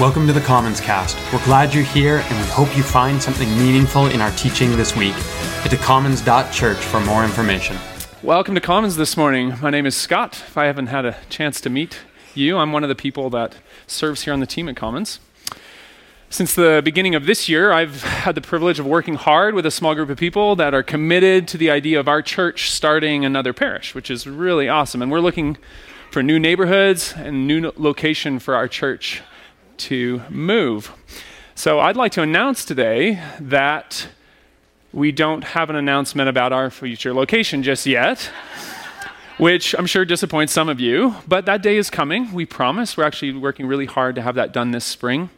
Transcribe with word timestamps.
Welcome 0.00 0.28
to 0.28 0.32
the 0.32 0.40
Commons 0.40 0.80
Cast. 0.80 1.18
We're 1.32 1.44
glad 1.44 1.74
you're 1.74 1.82
here 1.82 2.18
and 2.18 2.38
we 2.38 2.46
hope 2.52 2.76
you 2.76 2.84
find 2.84 3.20
something 3.20 3.48
meaningful 3.58 4.06
in 4.06 4.20
our 4.20 4.30
teaching 4.36 4.76
this 4.76 4.94
week. 4.94 5.14
Head 5.14 5.70
to 5.70 5.76
commons.church 5.76 6.76
for 6.76 7.00
more 7.00 7.24
information. 7.24 7.76
Welcome 8.22 8.54
to 8.54 8.60
Commons 8.60 8.94
this 8.94 9.16
morning. 9.16 9.54
My 9.60 9.70
name 9.70 9.86
is 9.86 9.96
Scott. 9.96 10.34
If 10.34 10.56
I 10.56 10.66
haven't 10.66 10.86
had 10.86 11.04
a 11.04 11.16
chance 11.30 11.60
to 11.62 11.68
meet 11.68 11.98
you, 12.32 12.58
I'm 12.58 12.70
one 12.70 12.84
of 12.84 12.88
the 12.88 12.94
people 12.94 13.28
that 13.30 13.56
serves 13.88 14.22
here 14.22 14.32
on 14.32 14.38
the 14.38 14.46
team 14.46 14.68
at 14.68 14.76
Commons. 14.76 15.18
Since 16.30 16.54
the 16.54 16.80
beginning 16.84 17.16
of 17.16 17.26
this 17.26 17.48
year, 17.48 17.72
I've 17.72 18.04
had 18.04 18.36
the 18.36 18.40
privilege 18.40 18.78
of 18.78 18.86
working 18.86 19.14
hard 19.14 19.56
with 19.56 19.66
a 19.66 19.70
small 19.72 19.96
group 19.96 20.10
of 20.10 20.16
people 20.16 20.54
that 20.54 20.74
are 20.74 20.84
committed 20.84 21.48
to 21.48 21.58
the 21.58 21.70
idea 21.72 21.98
of 21.98 22.06
our 22.06 22.22
church 22.22 22.70
starting 22.70 23.24
another 23.24 23.52
parish, 23.52 23.96
which 23.96 24.12
is 24.12 24.28
really 24.28 24.68
awesome. 24.68 25.02
And 25.02 25.10
we're 25.10 25.18
looking 25.18 25.56
for 26.12 26.22
new 26.22 26.38
neighborhoods 26.38 27.14
and 27.16 27.48
new 27.48 27.72
location 27.76 28.38
for 28.38 28.54
our 28.54 28.68
church 28.68 29.22
to 29.78 30.22
move. 30.28 30.92
So 31.54 31.80
I'd 31.80 31.96
like 31.96 32.12
to 32.12 32.22
announce 32.22 32.64
today 32.64 33.22
that 33.40 34.08
we 34.92 35.12
don't 35.12 35.42
have 35.42 35.70
an 35.70 35.76
announcement 35.76 36.28
about 36.28 36.52
our 36.52 36.70
future 36.70 37.12
location 37.12 37.62
just 37.62 37.86
yet. 37.86 38.30
Which 39.38 39.72
I'm 39.78 39.86
sure 39.86 40.04
disappoints 40.04 40.52
some 40.52 40.68
of 40.68 40.80
you, 40.80 41.14
but 41.28 41.46
that 41.46 41.62
day 41.62 41.76
is 41.76 41.90
coming. 41.90 42.32
We 42.32 42.44
promise. 42.44 42.96
We're 42.96 43.04
actually 43.04 43.32
working 43.34 43.66
really 43.66 43.86
hard 43.86 44.16
to 44.16 44.22
have 44.22 44.34
that 44.34 44.52
done 44.52 44.72
this 44.72 44.84
spring. 44.84 45.30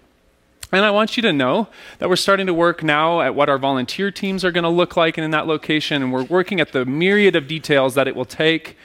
And 0.72 0.84
I 0.84 0.90
want 0.90 1.16
you 1.16 1.22
to 1.24 1.32
know 1.32 1.68
that 1.98 2.08
we're 2.08 2.16
starting 2.16 2.46
to 2.46 2.54
work 2.54 2.82
now 2.82 3.20
at 3.20 3.34
what 3.34 3.48
our 3.48 3.58
volunteer 3.58 4.10
teams 4.10 4.44
are 4.44 4.52
going 4.52 4.64
to 4.64 4.70
look 4.70 4.96
like 4.96 5.18
in 5.18 5.30
that 5.32 5.46
location, 5.46 6.02
and 6.02 6.12
we're 6.12 6.22
working 6.22 6.60
at 6.60 6.72
the 6.72 6.84
myriad 6.84 7.34
of 7.34 7.48
details 7.48 7.94
that 7.94 8.06
it 8.06 8.14
will 8.14 8.24
take 8.24 8.76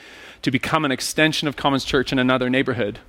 to 0.42 0.52
become 0.52 0.84
an 0.84 0.92
extension 0.92 1.48
of 1.48 1.56
Commons 1.56 1.86
Church 1.86 2.12
in 2.12 2.18
another 2.18 2.50
neighborhood. 2.50 3.00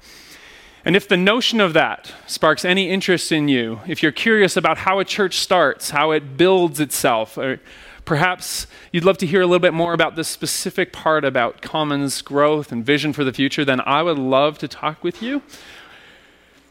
And 0.87 0.95
if 0.95 1.09
the 1.09 1.17
notion 1.17 1.61
of 1.61 1.73
that 1.73 2.15
sparks 2.29 2.65
any 2.65 2.89
interest 2.89 3.33
in 3.33 3.49
you, 3.49 3.81
if 3.89 4.05
you're 4.05 4.13
curious 4.13 4.57
about 4.57 4.79
how 4.79 5.01
a 5.01 5.05
church 5.05 5.39
starts, 5.39 5.91
how 5.91 6.13
it 6.13 6.37
builds 6.37 6.79
itself, 6.79 7.37
or 7.37 7.59
perhaps 8.05 8.69
you'd 8.93 9.05
love 9.05 9.19
to 9.19 9.27
hear 9.27 9.43
a 9.43 9.47
little 9.47 9.59
bit 9.59 9.75
more 9.75 9.95
about 9.95 10.15
this 10.15 10.29
specific 10.29 10.93
part 10.93 11.25
about 11.25 11.61
Commons 11.61 12.23
growth 12.23 12.71
and 12.71 12.87
vision 12.87 13.13
for 13.13 13.25
the 13.25 13.33
future, 13.33 13.65
then 13.65 13.81
I 13.81 14.01
would 14.05 14.17
love 14.17 14.59
to 14.59 14.69
talk 14.69 15.03
with 15.03 15.21
you. 15.21 15.43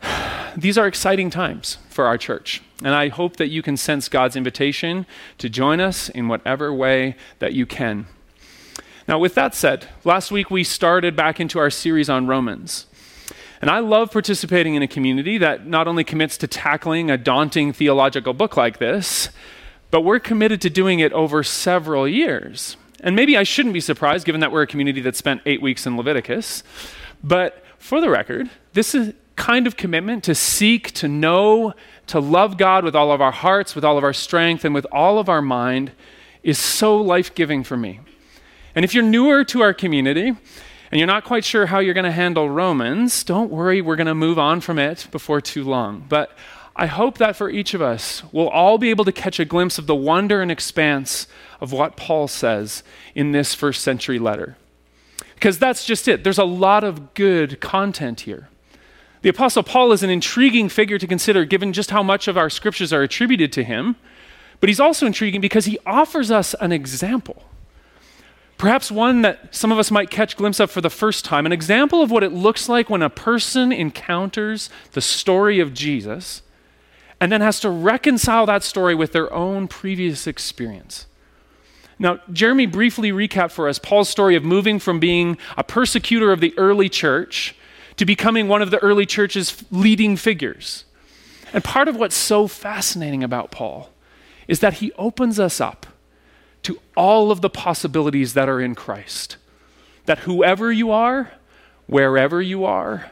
These 0.55 0.77
are 0.77 0.87
exciting 0.87 1.29
times 1.29 1.79
for 1.89 2.05
our 2.07 2.17
church, 2.17 2.61
and 2.81 2.95
I 2.95 3.09
hope 3.09 3.35
that 3.35 3.49
you 3.49 3.61
can 3.61 3.75
sense 3.75 4.07
God's 4.07 4.37
invitation 4.37 5.05
to 5.39 5.49
join 5.49 5.81
us 5.81 6.07
in 6.07 6.29
whatever 6.29 6.73
way 6.73 7.17
that 7.39 7.51
you 7.51 7.65
can. 7.65 8.07
Now, 9.09 9.19
with 9.19 9.35
that 9.35 9.53
said, 9.53 9.89
last 10.05 10.31
week 10.31 10.49
we 10.49 10.63
started 10.63 11.17
back 11.17 11.41
into 11.41 11.59
our 11.59 11.69
series 11.69 12.09
on 12.09 12.27
Romans. 12.27 12.85
And 13.61 13.69
I 13.69 13.79
love 13.79 14.11
participating 14.11 14.75
in 14.75 14.83
a 14.83 14.87
community 14.87 15.37
that 15.37 15.65
not 15.65 15.87
only 15.87 16.03
commits 16.03 16.37
to 16.37 16.47
tackling 16.47 17.09
a 17.09 17.17
daunting 17.17 17.73
theological 17.73 18.33
book 18.33 18.57
like 18.57 18.79
this, 18.79 19.29
but 19.91 20.01
we're 20.01 20.19
committed 20.19 20.61
to 20.61 20.69
doing 20.69 20.99
it 20.99 21.13
over 21.13 21.43
several 21.43 22.07
years. 22.07 22.77
And 23.01 23.15
maybe 23.15 23.37
I 23.37 23.43
shouldn't 23.43 23.73
be 23.73 23.79
surprised 23.79 24.25
given 24.25 24.41
that 24.41 24.51
we're 24.51 24.63
a 24.63 24.67
community 24.67 25.01
that 25.01 25.15
spent 25.15 25.41
eight 25.45 25.61
weeks 25.61 25.85
in 25.85 25.95
Leviticus. 25.95 26.63
But 27.23 27.63
for 27.77 28.01
the 28.01 28.09
record, 28.09 28.49
this 28.73 28.95
is 28.95 29.13
kind 29.35 29.67
of 29.67 29.77
commitment 29.77 30.23
to 30.23 30.35
seek, 30.35 30.91
to 30.93 31.07
know, 31.07 31.73
to 32.07 32.19
love 32.19 32.57
God 32.57 32.83
with 32.83 32.95
all 32.95 33.11
of 33.11 33.21
our 33.21 33.31
hearts, 33.31 33.75
with 33.75 33.83
all 33.83 33.97
of 33.97 34.03
our 34.03 34.13
strength, 34.13 34.65
and 34.65 34.73
with 34.73 34.85
all 34.91 35.19
of 35.19 35.29
our 35.29 35.41
mind 35.41 35.91
is 36.43 36.57
so 36.57 36.97
life 36.97 37.33
giving 37.35 37.63
for 37.63 37.75
me. 37.75 37.99
And 38.75 38.85
if 38.85 38.93
you're 38.93 39.03
newer 39.03 39.43
to 39.45 39.61
our 39.61 39.73
community, 39.73 40.35
and 40.95 40.99
you're 41.01 41.07
not 41.07 41.25
quite 41.25 41.43
sure 41.43 41.65
how 41.65 41.79
you're 41.79 41.93
going 41.93 42.05
to 42.05 42.09
handle 42.09 42.49
Romans, 42.49 43.25
don't 43.25 43.51
worry, 43.51 43.81
we're 43.81 43.97
going 43.97 44.07
to 44.07 44.15
move 44.15 44.39
on 44.39 44.61
from 44.61 44.79
it 44.79 45.09
before 45.11 45.41
too 45.41 45.65
long. 45.65 46.05
But 46.07 46.31
I 46.73 46.85
hope 46.85 47.17
that 47.17 47.35
for 47.35 47.49
each 47.49 47.73
of 47.73 47.81
us, 47.81 48.23
we'll 48.31 48.47
all 48.47 48.77
be 48.77 48.91
able 48.91 49.03
to 49.03 49.11
catch 49.11 49.37
a 49.37 49.43
glimpse 49.43 49.77
of 49.77 49.87
the 49.87 49.95
wonder 49.95 50.41
and 50.41 50.49
expanse 50.49 51.27
of 51.59 51.73
what 51.73 51.97
Paul 51.97 52.29
says 52.29 52.81
in 53.13 53.33
this 53.33 53.53
first 53.53 53.83
century 53.83 54.19
letter. 54.19 54.55
Because 55.33 55.59
that's 55.59 55.83
just 55.83 56.07
it. 56.07 56.23
There's 56.23 56.37
a 56.37 56.45
lot 56.45 56.85
of 56.85 57.13
good 57.13 57.59
content 57.59 58.21
here. 58.21 58.47
The 59.21 59.27
Apostle 59.27 59.63
Paul 59.63 59.91
is 59.91 60.01
an 60.01 60.09
intriguing 60.09 60.69
figure 60.69 60.97
to 60.97 61.07
consider 61.07 61.43
given 61.43 61.73
just 61.73 61.91
how 61.91 62.03
much 62.03 62.29
of 62.29 62.37
our 62.37 62.49
scriptures 62.49 62.93
are 62.93 63.03
attributed 63.03 63.51
to 63.51 63.65
him, 63.65 63.97
but 64.61 64.69
he's 64.69 64.79
also 64.79 65.05
intriguing 65.05 65.41
because 65.41 65.65
he 65.65 65.77
offers 65.85 66.31
us 66.31 66.55
an 66.61 66.71
example. 66.71 67.43
Perhaps 68.57 68.89
one 68.89 69.21
that 69.21 69.53
some 69.53 69.71
of 69.71 69.77
us 69.77 69.91
might 69.91 70.09
catch 70.09 70.37
glimpse 70.37 70.59
of 70.59 70.71
for 70.71 70.81
the 70.81 70.89
first 70.89 71.25
time, 71.25 71.45
an 71.45 71.51
example 71.51 72.01
of 72.01 72.09
what 72.09 72.23
it 72.23 72.31
looks 72.31 72.69
like 72.69 72.89
when 72.89 73.01
a 73.01 73.09
person 73.09 73.71
encounters 73.71 74.69
the 74.93 75.01
story 75.01 75.59
of 75.59 75.73
Jesus 75.73 76.41
and 77.19 77.31
then 77.31 77.41
has 77.41 77.59
to 77.59 77.69
reconcile 77.69 78.45
that 78.45 78.63
story 78.63 78.95
with 78.95 79.11
their 79.11 79.31
own 79.33 79.67
previous 79.67 80.25
experience. 80.27 81.05
Now, 81.97 82.19
Jeremy 82.31 82.65
briefly 82.65 83.11
recapped 83.11 83.51
for 83.51 83.69
us 83.69 83.79
Paul's 83.79 84.09
story 84.09 84.35
of 84.35 84.43
moving 84.43 84.79
from 84.79 84.99
being 84.99 85.37
a 85.57 85.63
persecutor 85.63 86.31
of 86.31 86.41
the 86.41 86.53
early 86.57 86.89
church 86.89 87.55
to 87.97 88.05
becoming 88.05 88.47
one 88.47 88.61
of 88.61 88.71
the 88.71 88.79
early 88.79 89.05
church's 89.05 89.63
leading 89.71 90.17
figures. 90.17 90.83
And 91.53 91.63
part 91.63 91.87
of 91.87 91.95
what's 91.95 92.15
so 92.15 92.47
fascinating 92.47 93.23
about 93.23 93.51
Paul 93.51 93.89
is 94.47 94.59
that 94.59 94.75
he 94.75 94.91
opens 94.93 95.39
us 95.39 95.61
up 95.61 95.85
to 96.65 96.79
all 96.97 97.31
of 97.31 97.41
the 97.41 97.49
possibilities 97.49 98.33
that 98.33 98.49
are 98.49 98.59
in 98.59 98.73
Christ. 98.73 99.37
That 100.05 100.19
whoever 100.19 100.71
you 100.71 100.91
are, 100.91 101.31
wherever 101.85 102.41
you 102.41 102.65
are, 102.65 103.11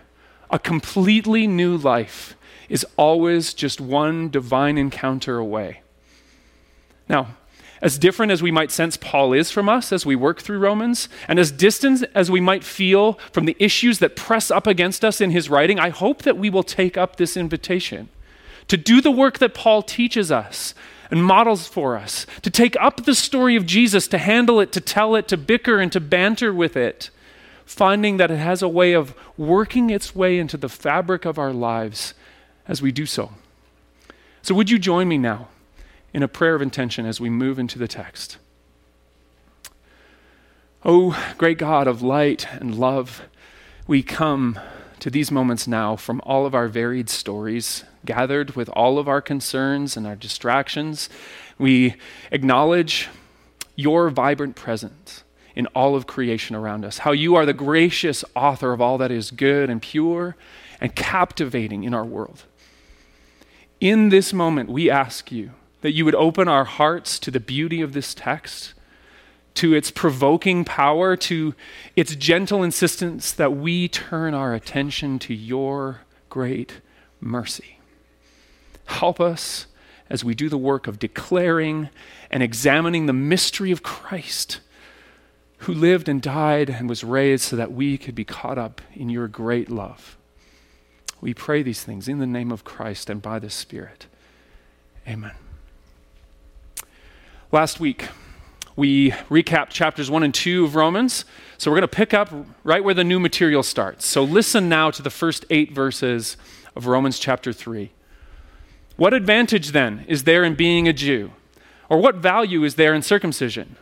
a 0.50 0.58
completely 0.58 1.46
new 1.46 1.78
life 1.78 2.36
is 2.68 2.86
always 2.98 3.54
just 3.54 3.80
one 3.80 4.30
divine 4.30 4.80
encounter 4.80 5.38
away. 5.38 5.82
Now, 7.08 7.36
as 7.80 8.00
different 8.00 8.32
as 8.32 8.42
we 8.42 8.50
might 8.50 8.72
sense 8.72 8.98
Paul 8.98 9.34
is 9.34 9.52
from 9.52 9.70
us 9.70 9.92
as 9.92 10.04
we 10.04 10.16
work 10.16 10.42
through 10.42 10.58
Romans, 10.58 11.08
and 11.28 11.38
as 11.38 11.52
distant 11.52 12.06
as 12.16 12.32
we 12.32 12.40
might 12.40 12.64
feel 12.64 13.20
from 13.32 13.46
the 13.46 13.58
issues 13.60 14.00
that 14.00 14.16
press 14.16 14.50
up 14.50 14.66
against 14.66 15.06
us 15.06 15.22
in 15.22 15.30
his 15.30 15.50
writing, 15.50 15.80
I 15.80 15.90
hope 15.90 16.24
that 16.24 16.38
we 16.38 16.50
will 16.50 16.64
take 16.64 16.98
up 16.98 17.18
this 17.18 17.38
invitation 17.38 18.10
to 18.68 18.78
do 18.78 19.02
the 19.02 19.12
work 19.12 19.38
that 19.40 19.54
Paul 19.54 19.84
teaches 19.84 20.32
us 20.32 20.74
and 21.14 21.24
models 21.24 21.68
for 21.68 21.96
us, 21.96 22.26
to 22.42 22.50
take 22.50 22.76
up 22.78 23.06
the 23.06 23.14
story 23.14 23.56
of 23.56 23.68
Jesus, 23.68 24.08
to 24.08 24.18
handle 24.18 24.60
it, 24.60 24.72
to 24.72 24.82
tell 24.82 25.14
it, 25.14 25.28
to 25.28 25.38
bicker 25.38 25.80
and 25.80 25.92
to 25.92 26.00
banter 26.00 26.52
with 26.52 26.76
it, 26.76 27.12
finding 27.68 28.18
that 28.18 28.32
it 28.32 28.38
has 28.38 28.64
a 28.64 28.68
way 28.68 28.94
of 28.94 29.14
working 29.38 29.92
its 29.92 30.16
way 30.16 30.40
into 30.40 30.58
the 30.58 30.68
fabric 30.68 31.24
of 31.24 31.38
our 31.38 31.54
lives 31.54 32.16
as 32.68 32.82
we 32.82 32.92
do 32.92 33.06
so. 33.06 33.30
So, 34.42 34.56
would 34.56 34.72
you 34.72 34.80
join 34.80 35.08
me 35.08 35.20
now 35.20 35.50
in 36.16 36.24
a 36.24 36.28
prayer 36.28 36.56
of 36.56 36.64
intention 36.64 37.06
as 37.06 37.22
we 37.22 37.30
move 37.30 37.60
into 37.60 37.78
the 37.78 37.88
text? 37.88 38.40
Oh, 40.84 41.16
great 41.38 41.60
God 41.60 41.86
of 41.86 42.02
light 42.02 42.48
and 42.54 42.74
love, 42.74 43.22
we 43.86 44.02
come 44.02 44.60
to 45.00 45.12
these 45.12 45.30
moments 45.30 45.68
now 45.68 45.96
from 45.96 46.22
all 46.24 46.48
of 46.48 46.56
our 46.56 46.68
varied 46.68 47.08
stories 47.08 47.84
gathered 48.06 48.56
with 48.56 48.70
all 48.70 49.00
of 49.00 49.08
our 49.08 49.22
concerns 49.22 49.96
and 49.98 50.06
our 50.06 50.16
distractions. 50.16 51.10
We 51.58 51.96
acknowledge 52.32 53.10
your 53.76 54.10
vibrant 54.10 54.56
presence 54.56 55.24
in 55.56 55.68
all 55.68 55.96
of 55.96 56.08
creation 56.08 56.56
around 56.56 56.84
us, 56.84 57.00
how 57.00 57.12
you 57.12 57.36
are 57.36 57.46
the 57.46 57.54
gracious 57.54 58.24
author 58.36 58.74
of 58.74 58.82
all 58.82 58.98
that 58.98 59.12
is 59.12 59.32
good 59.32 59.70
and 59.70 59.82
pure 59.82 60.36
and 60.82 60.96
captivating 60.96 61.84
in 61.84 61.94
our 61.94 62.06
world. 62.06 62.44
In 63.80 64.10
this 64.10 64.34
moment, 64.34 64.70
we 64.70 64.90
ask 64.90 65.32
you 65.32 65.52
that 65.82 65.92
you 65.92 66.06
would 66.06 66.16
open 66.16 66.48
our 66.48 66.64
hearts 66.64 67.20
to 67.20 67.30
the 67.30 67.40
beauty 67.40 67.82
of 67.82 67.94
this 67.94 68.14
text, 68.14 68.74
to 69.56 69.74
its 69.74 69.92
provoking 69.92 70.66
power, 70.66 71.16
to 71.16 71.54
its 71.96 72.16
gentle 72.16 72.64
insistence 72.64 73.32
that 73.32 73.54
we 73.54 73.88
turn 73.88 74.34
our 74.34 74.54
attention 74.54 75.20
to 75.20 75.34
your 75.34 76.02
great 76.30 76.82
mercy. 77.20 77.78
Help 78.86 79.20
us 79.20 79.68
as 80.10 80.24
we 80.24 80.36
do 80.36 80.50
the 80.50 80.58
work 80.58 80.88
of 80.88 81.00
declaring 81.00 81.90
and 82.30 82.44
examining 82.44 83.06
the 83.06 83.14
mystery 83.14 83.72
of 83.72 83.84
Christ, 83.84 84.60
who 85.60 85.74
lived 85.74 86.10
and 86.10 86.22
died 86.22 86.70
and 86.70 86.90
was 86.90 87.04
raised 87.04 87.44
so 87.44 87.56
that 87.56 87.72
we 87.72 87.98
could 87.98 88.16
be 88.16 88.26
caught 88.26 88.58
up 88.58 88.82
in 88.94 89.10
your 89.10 89.28
great 89.28 89.70
love. 89.70 90.18
We 91.22 91.34
pray 91.34 91.64
these 91.64 91.84
things 91.84 92.08
in 92.08 92.20
the 92.20 92.28
name 92.28 92.52
of 92.52 92.64
Christ 92.64 93.10
and 93.10 93.22
by 93.22 93.40
the 93.40 93.50
Spirit. 93.50 94.08
Amen. 95.08 95.32
Last 97.52 97.80
week, 97.80 98.10
we 98.76 99.12
recapped 99.12 99.70
chapters 99.70 100.10
1 100.10 100.24
and 100.24 100.34
2 100.34 100.66
of 100.66 100.76
Romans. 100.76 101.26
So 101.58 101.70
we're 101.70 101.78
going 101.78 101.90
to 101.90 101.96
pick 101.96 102.14
up 102.14 102.34
right 102.64 102.84
where 102.84 102.94
the 102.94 103.04
new 103.04 103.20
material 103.20 103.64
starts. 103.64 104.06
So 104.06 104.24
listen 104.24 104.68
now 104.68 104.92
to 104.92 105.02
the 105.02 105.10
first 105.10 105.46
eight 105.50 105.72
verses 105.72 106.36
of 106.76 106.88
Romans 106.88 107.20
chapter 107.20 107.54
3. 107.54 107.92
What 108.96 109.14
advantage 109.14 109.72
then 109.72 110.06
is 110.08 110.24
there 110.24 110.44
in 110.44 110.56
being 110.56 110.88
a 110.88 110.94
Jew? 110.94 111.32
Or 111.90 111.98
what 111.98 112.16
value 112.16 112.64
is 112.64 112.76
there 112.76 112.94
in 112.94 113.02
circumcision? 113.02 113.76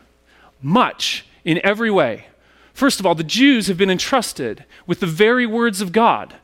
Much 0.61 1.25
in 1.43 1.59
every 1.63 1.91
way. 1.91 2.27
First 2.73 2.99
of 2.99 3.05
all, 3.05 3.15
the 3.15 3.23
Jews 3.23 3.67
have 3.67 3.77
been 3.77 3.89
entrusted 3.89 4.65
with 4.87 4.99
the 4.99 5.07
very 5.07 5.45
words 5.45 5.81
of 5.81 5.91
God. 5.91 6.35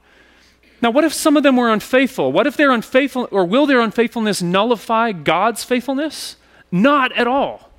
Now, 0.81 0.91
what 0.91 1.03
if 1.03 1.13
some 1.13 1.37
of 1.37 1.43
them 1.43 1.55
were 1.55 1.71
unfaithful? 1.71 2.31
What 2.31 2.45
if 2.45 2.57
their 2.57 2.71
unfaithful, 2.71 3.27
or 3.31 3.45
will 3.45 3.65
their 3.65 3.81
unfaithfulness 3.81 4.41
nullify 4.41 5.11
God's 5.11 5.63
faithfulness? 5.63 6.35
Not 6.71 7.11
at 7.13 7.27
all. 7.27 7.71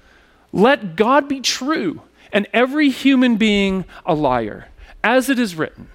Let 0.52 0.96
God 0.96 1.28
be 1.28 1.40
true 1.40 2.02
and 2.32 2.46
every 2.52 2.90
human 2.90 3.36
being 3.36 3.84
a 4.04 4.14
liar, 4.14 4.68
as 5.04 5.28
it 5.28 5.38
is 5.38 5.54
written, 5.54 5.88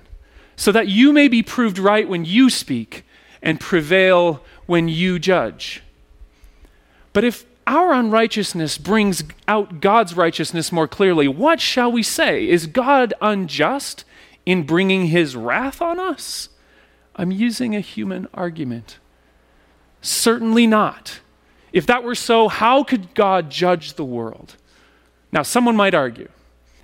so 0.55 0.71
that 0.71 0.87
you 0.87 1.11
may 1.11 1.27
be 1.27 1.43
proved 1.43 1.77
right 1.77 2.07
when 2.07 2.25
you 2.25 2.49
speak 2.49 3.05
and 3.41 3.59
prevail 3.59 4.43
when 4.65 4.87
you 4.87 5.19
judge. 5.19 5.83
But 7.11 7.23
if 7.23 7.45
our 7.65 7.93
unrighteousness 7.93 8.77
brings 8.77 9.23
out 9.47 9.79
God's 9.79 10.15
righteousness 10.15 10.71
more 10.71 10.87
clearly, 10.87 11.27
what 11.27 11.61
shall 11.61 11.91
we 11.91 12.03
say? 12.03 12.47
Is 12.47 12.67
God 12.67 13.13
unjust 13.21 14.03
in 14.45 14.63
bringing 14.65 15.07
his 15.07 15.35
wrath 15.35 15.81
on 15.81 15.99
us? 15.99 16.49
I'm 17.15 17.31
using 17.31 17.75
a 17.75 17.79
human 17.79 18.27
argument. 18.33 18.97
Certainly 20.01 20.67
not. 20.67 21.19
If 21.71 21.85
that 21.85 22.03
were 22.03 22.15
so, 22.15 22.47
how 22.47 22.83
could 22.83 23.13
God 23.13 23.49
judge 23.49 23.93
the 23.93 24.05
world? 24.05 24.57
Now, 25.31 25.43
someone 25.43 25.75
might 25.75 25.95
argue 25.95 26.29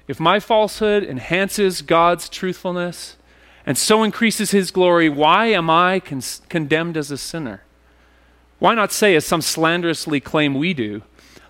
if 0.07 0.19
my 0.19 0.39
falsehood 0.39 1.03
enhances 1.03 1.83
God's 1.83 2.29
truthfulness 2.29 3.17
and 3.65 3.77
so 3.77 4.01
increases 4.01 4.51
his 4.51 4.71
glory, 4.71 5.09
why 5.09 5.47
am 5.47 5.69
I 5.69 5.99
con- 5.99 6.23
condemned 6.47 6.97
as 6.97 7.11
a 7.11 7.17
sinner? 7.17 7.61
Why 8.59 8.75
not 8.75 8.91
say, 8.91 9.15
as 9.15 9.25
some 9.25 9.41
slanderously 9.41 10.19
claim 10.19 10.53
we 10.53 10.73
do, 10.73 11.01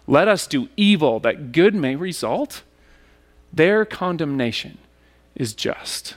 let 0.08 0.28
us 0.28 0.48
do 0.48 0.70
evil 0.78 1.20
that 1.20 1.52
good 1.52 1.76
may 1.76 1.96
result? 1.96 2.64
Their 3.52 3.84
condemnation 3.84 4.78
is 5.36 5.54
just. 5.54 6.16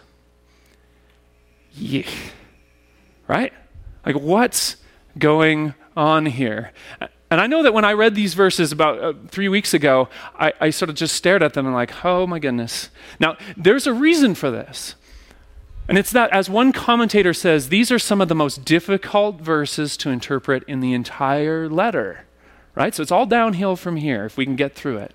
Yeah. 1.74 2.08
Right? 3.26 3.52
Like, 4.04 4.16
what's 4.16 4.76
going 5.18 5.74
on 5.96 6.26
here? 6.26 6.72
And 7.30 7.40
I 7.40 7.46
know 7.46 7.62
that 7.62 7.72
when 7.72 7.84
I 7.86 7.94
read 7.94 8.14
these 8.14 8.34
verses 8.34 8.72
about 8.72 8.98
uh, 8.98 9.14
three 9.28 9.48
weeks 9.48 9.72
ago, 9.72 10.10
I, 10.38 10.52
I 10.60 10.70
sort 10.70 10.90
of 10.90 10.96
just 10.96 11.16
stared 11.16 11.42
at 11.42 11.54
them 11.54 11.64
and, 11.64 11.74
like, 11.74 12.04
oh 12.04 12.26
my 12.26 12.38
goodness. 12.38 12.90
Now, 13.18 13.38
there's 13.56 13.86
a 13.86 13.94
reason 13.94 14.34
for 14.34 14.50
this. 14.50 14.96
And 15.88 15.98
it's 15.98 16.12
that, 16.12 16.30
as 16.30 16.48
one 16.48 16.72
commentator 16.72 17.34
says, 17.34 17.68
these 17.68 17.90
are 17.90 17.98
some 17.98 18.20
of 18.20 18.28
the 18.28 18.34
most 18.34 18.64
difficult 18.64 19.40
verses 19.40 19.96
to 19.98 20.10
interpret 20.10 20.62
in 20.68 20.80
the 20.80 20.94
entire 20.94 21.68
letter, 21.68 22.24
right? 22.74 22.94
So 22.94 23.02
it's 23.02 23.12
all 23.12 23.26
downhill 23.26 23.76
from 23.76 23.96
here 23.96 24.24
if 24.24 24.36
we 24.36 24.44
can 24.44 24.56
get 24.56 24.74
through 24.74 24.98
it. 24.98 25.14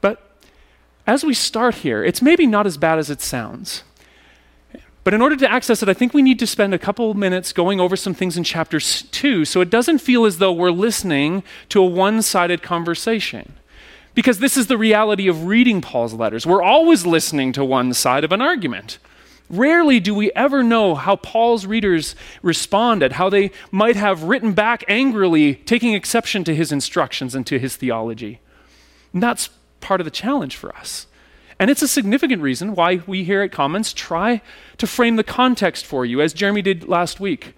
But 0.00 0.22
as 1.06 1.24
we 1.24 1.34
start 1.34 1.76
here, 1.76 2.04
it's 2.04 2.20
maybe 2.20 2.46
not 2.46 2.66
as 2.66 2.76
bad 2.76 2.98
as 2.98 3.10
it 3.10 3.20
sounds. 3.20 3.82
But 5.04 5.14
in 5.14 5.22
order 5.22 5.36
to 5.36 5.50
access 5.50 5.82
it, 5.82 5.88
I 5.88 5.94
think 5.94 6.12
we 6.12 6.20
need 6.20 6.40
to 6.40 6.48
spend 6.48 6.74
a 6.74 6.80
couple 6.80 7.14
minutes 7.14 7.52
going 7.52 7.78
over 7.80 7.96
some 7.96 8.12
things 8.12 8.36
in 8.36 8.42
chapter 8.42 8.80
2 8.80 9.44
so 9.44 9.60
it 9.60 9.70
doesn't 9.70 9.98
feel 9.98 10.24
as 10.24 10.38
though 10.38 10.52
we're 10.52 10.72
listening 10.72 11.44
to 11.68 11.80
a 11.80 11.86
one 11.86 12.22
sided 12.22 12.60
conversation. 12.60 13.54
Because 14.14 14.40
this 14.40 14.56
is 14.56 14.66
the 14.66 14.76
reality 14.76 15.28
of 15.28 15.44
reading 15.44 15.80
Paul's 15.80 16.12
letters. 16.12 16.44
We're 16.44 16.62
always 16.62 17.06
listening 17.06 17.52
to 17.52 17.64
one 17.64 17.94
side 17.94 18.24
of 18.24 18.32
an 18.32 18.40
argument. 18.40 18.98
Rarely 19.48 20.00
do 20.00 20.14
we 20.14 20.32
ever 20.32 20.62
know 20.62 20.94
how 20.94 21.16
Paul's 21.16 21.66
readers 21.66 22.16
responded, 22.42 23.12
how 23.12 23.30
they 23.30 23.52
might 23.70 23.96
have 23.96 24.24
written 24.24 24.52
back 24.52 24.84
angrily, 24.88 25.54
taking 25.54 25.94
exception 25.94 26.42
to 26.44 26.54
his 26.54 26.72
instructions 26.72 27.34
and 27.34 27.46
to 27.46 27.58
his 27.58 27.76
theology. 27.76 28.40
And 29.12 29.22
that's 29.22 29.50
part 29.80 30.00
of 30.00 30.04
the 30.04 30.10
challenge 30.10 30.56
for 30.56 30.74
us. 30.74 31.06
And 31.58 31.70
it's 31.70 31.82
a 31.82 31.88
significant 31.88 32.42
reason 32.42 32.74
why 32.74 33.02
we 33.06 33.24
here 33.24 33.40
at 33.40 33.52
Commons 33.52 33.92
try 33.92 34.42
to 34.78 34.86
frame 34.86 35.16
the 35.16 35.24
context 35.24 35.86
for 35.86 36.04
you, 36.04 36.20
as 36.20 36.34
Jeremy 36.34 36.62
did 36.62 36.88
last 36.88 37.20
week. 37.20 37.54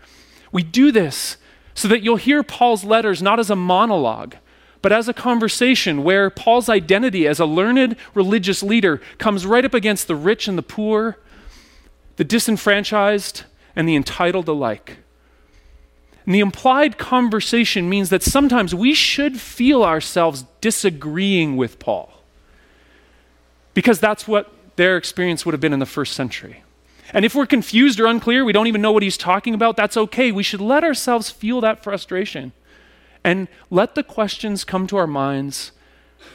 We 0.53 0.63
do 0.63 0.93
this 0.93 1.37
so 1.75 1.89
that 1.89 2.03
you'll 2.03 2.17
hear 2.17 2.43
Paul's 2.43 2.85
letters 2.85 3.23
not 3.23 3.41
as 3.41 3.51
a 3.51 3.57
monologue, 3.57 4.37
but 4.83 4.93
as 4.93 5.09
a 5.09 5.15
conversation 5.15 6.05
where 6.05 6.31
Paul's 6.31 6.69
identity 6.69 7.27
as 7.27 7.41
a 7.41 7.47
learned 7.47 7.97
religious 8.15 8.63
leader 8.63 9.01
comes 9.19 9.47
right 9.47 9.65
up 9.65 9.75
against 9.75 10.07
the 10.07 10.15
rich 10.15 10.47
and 10.47 10.57
the 10.57 10.63
poor, 10.63 11.19
the 12.19 12.25
disenfranchised 12.25 13.45
and 13.75 13.89
the 13.89 13.97
entitled 13.97 14.49
alike. 14.49 14.99
And 16.27 16.35
the 16.35 16.41
implied 16.41 16.99
conversation 16.99 17.89
means 17.89 18.11
that 18.11 18.23
sometimes 18.23 18.75
we 18.75 18.93
should 18.93 19.41
feel 19.41 19.83
ourselves 19.83 20.45
disagreeing 20.61 21.57
with 21.57 21.79
Paul 21.79 22.13
because 23.73 24.01
that's 24.01 24.29
what 24.29 24.53
their 24.77 24.97
experience 24.97 25.47
would 25.47 25.53
have 25.53 25.61
been 25.61 25.73
in 25.73 25.79
the 25.79 25.87
first 25.87 26.13
century. 26.13 26.65
And 27.15 27.25
if 27.25 27.35
we're 27.35 27.47
confused 27.47 27.99
or 28.01 28.07
unclear, 28.07 28.45
we 28.45 28.53
don't 28.53 28.67
even 28.67 28.83
know 28.83 28.93
what 28.93 29.03
he's 29.03 29.17
talking 29.17 29.55
about, 29.55 29.77
that's 29.77 29.97
okay. 29.97 30.31
We 30.33 30.43
should 30.43 30.61
let 30.61 30.85
ourselves 30.85 31.31
feel 31.31 31.61
that 31.63 31.83
frustration 31.83 32.53
and 33.23 33.49
let 33.71 33.95
the 33.95 34.03
questions 34.03 34.65
come 34.65 34.87
to 34.89 34.97
our 34.97 35.07
minds 35.07 35.71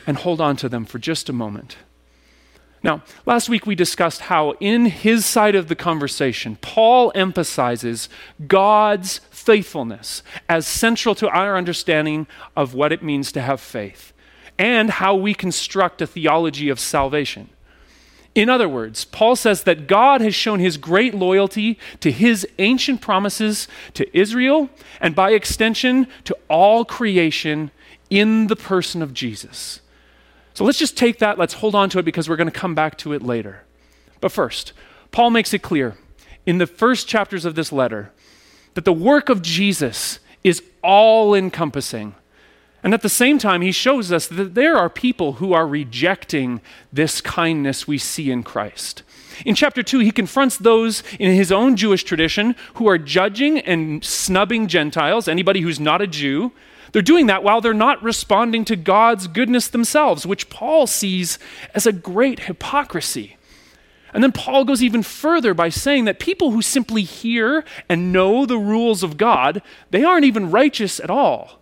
and 0.07 0.17
hold 0.17 0.39
on 0.39 0.55
to 0.57 0.69
them 0.69 0.85
for 0.85 0.97
just 0.97 1.29
a 1.29 1.33
moment. 1.33 1.75
Now, 2.83 3.01
last 3.25 3.47
week 3.47 3.65
we 3.65 3.75
discussed 3.75 4.21
how, 4.21 4.51
in 4.59 4.87
his 4.87 5.25
side 5.25 5.55
of 5.55 5.69
the 5.69 5.75
conversation, 5.75 6.57
Paul 6.57 7.13
emphasizes 7.15 8.09
God's 8.45 9.19
faithfulness 9.31 10.21
as 10.49 10.67
central 10.67 11.15
to 11.15 11.29
our 11.29 11.55
understanding 11.55 12.27
of 12.57 12.73
what 12.73 12.91
it 12.91 13.01
means 13.01 13.31
to 13.31 13.41
have 13.41 13.61
faith 13.61 14.11
and 14.59 14.89
how 14.89 15.15
we 15.15 15.33
construct 15.33 16.01
a 16.01 16.07
theology 16.07 16.67
of 16.67 16.79
salvation. 16.79 17.49
In 18.35 18.49
other 18.49 18.67
words, 18.67 19.05
Paul 19.05 19.35
says 19.35 19.63
that 19.63 19.87
God 19.87 20.19
has 20.19 20.35
shown 20.35 20.59
his 20.59 20.77
great 20.77 21.13
loyalty 21.13 21.79
to 22.01 22.11
his 22.11 22.47
ancient 22.59 22.99
promises 22.99 23.67
to 23.93 24.17
Israel 24.17 24.69
and 24.99 25.15
by 25.15 25.31
extension 25.31 26.07
to 26.25 26.35
all 26.49 26.83
creation 26.83 27.71
in 28.09 28.47
the 28.47 28.55
person 28.55 29.01
of 29.01 29.13
Jesus. 29.13 29.79
So 30.53 30.63
let's 30.63 30.79
just 30.79 30.97
take 30.97 31.19
that, 31.19 31.37
let's 31.37 31.55
hold 31.55 31.75
on 31.75 31.89
to 31.91 31.99
it 31.99 32.03
because 32.03 32.29
we're 32.29 32.35
going 32.35 32.51
to 32.51 32.59
come 32.59 32.75
back 32.75 32.97
to 32.99 33.13
it 33.13 33.21
later. 33.21 33.63
But 34.21 34.31
first, 34.31 34.73
Paul 35.11 35.29
makes 35.29 35.53
it 35.53 35.59
clear 35.59 35.97
in 36.45 36.57
the 36.57 36.67
first 36.67 37.07
chapters 37.07 37.45
of 37.45 37.55
this 37.55 37.71
letter 37.71 38.11
that 38.73 38.85
the 38.85 38.93
work 38.93 39.29
of 39.29 39.41
Jesus 39.41 40.19
is 40.43 40.61
all 40.81 41.33
encompassing 41.33 42.15
and 42.83 42.93
at 42.93 43.01
the 43.01 43.09
same 43.09 43.37
time, 43.37 43.61
he 43.61 43.71
shows 43.71 44.11
us 44.11 44.27
that 44.27 44.55
there 44.55 44.75
are 44.75 44.89
people 44.89 45.33
who 45.33 45.53
are 45.53 45.65
rejecting 45.65 46.59
this 46.91 47.21
kindness 47.21 47.87
we 47.87 47.97
see 47.97 48.29
in 48.29 48.43
Christ. 48.43 49.03
In 49.45 49.55
chapter 49.55 49.81
2, 49.81 49.99
he 49.99 50.11
confronts 50.11 50.57
those 50.57 51.01
in 51.17 51.33
his 51.33 51.49
own 51.49 51.77
Jewish 51.77 52.03
tradition 52.03 52.55
who 52.73 52.87
are 52.89 52.97
judging 52.97 53.59
and 53.59 54.03
snubbing 54.03 54.67
Gentiles, 54.67 55.29
anybody 55.29 55.61
who's 55.61 55.79
not 55.79 56.01
a 56.01 56.07
Jew. 56.07 56.51
They're 56.93 57.01
doing 57.01 57.25
that 57.25 57.43
while 57.43 57.59
they're 57.59 57.73
not 57.73 58.01
responding 58.01 58.63
to 58.65 58.75
God's 58.75 59.27
goodness 59.27 59.67
themselves, 59.67 60.25
which 60.25 60.49
Paul 60.49 60.87
sees 60.87 61.39
as 61.75 61.85
a 61.85 61.91
great 61.91 62.41
hypocrisy. 62.41 63.35
And 64.13 64.23
then 64.23 64.31
Paul 64.31 64.63
goes 64.63 64.83
even 64.83 65.01
further 65.01 65.55
by 65.55 65.69
saying 65.69 66.05
that 66.05 66.19
people 66.19 66.51
who 66.51 66.61
simply 66.61 67.01
hear 67.01 67.65
and 67.89 68.13
know 68.13 68.45
the 68.45 68.59
rules 68.59 69.01
of 69.01 69.17
God, 69.17 69.63
they 69.89 70.03
aren't 70.03 70.25
even 70.25 70.51
righteous 70.51 70.99
at 70.99 71.09
all. 71.09 71.59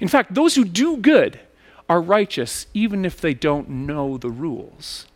In 0.00 0.08
fact, 0.08 0.34
those 0.34 0.54
who 0.54 0.66
do 0.66 0.98
good 0.98 1.40
are 1.88 2.02
righteous 2.02 2.66
even 2.74 3.06
if 3.06 3.20
they 3.20 3.32
don't 3.32 3.70
know 3.70 4.18
the 4.18 4.30
rules. 4.30 5.06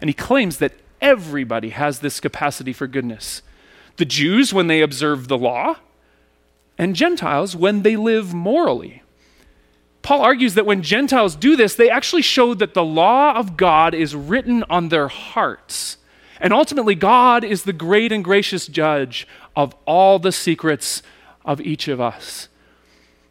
And 0.00 0.08
he 0.08 0.14
claims 0.14 0.58
that 0.58 0.74
everybody 1.00 1.70
has 1.70 1.98
this 1.98 2.20
capacity 2.20 2.72
for 2.72 2.86
goodness 2.86 3.42
the 3.96 4.04
Jews 4.04 4.52
when 4.52 4.66
they 4.66 4.82
observe 4.82 5.26
the 5.26 5.38
law, 5.38 5.76
and 6.76 6.94
Gentiles 6.94 7.56
when 7.56 7.80
they 7.80 7.96
live 7.96 8.34
morally. 8.34 9.02
Paul 10.06 10.22
argues 10.22 10.54
that 10.54 10.66
when 10.66 10.82
Gentiles 10.82 11.34
do 11.34 11.56
this, 11.56 11.74
they 11.74 11.90
actually 11.90 12.22
show 12.22 12.54
that 12.54 12.74
the 12.74 12.84
law 12.84 13.32
of 13.34 13.56
God 13.56 13.92
is 13.92 14.14
written 14.14 14.62
on 14.70 14.88
their 14.88 15.08
hearts. 15.08 15.96
And 16.40 16.52
ultimately, 16.52 16.94
God 16.94 17.42
is 17.42 17.64
the 17.64 17.72
great 17.72 18.12
and 18.12 18.22
gracious 18.22 18.68
judge 18.68 19.26
of 19.56 19.74
all 19.84 20.20
the 20.20 20.30
secrets 20.30 21.02
of 21.44 21.60
each 21.60 21.88
of 21.88 22.00
us. 22.00 22.48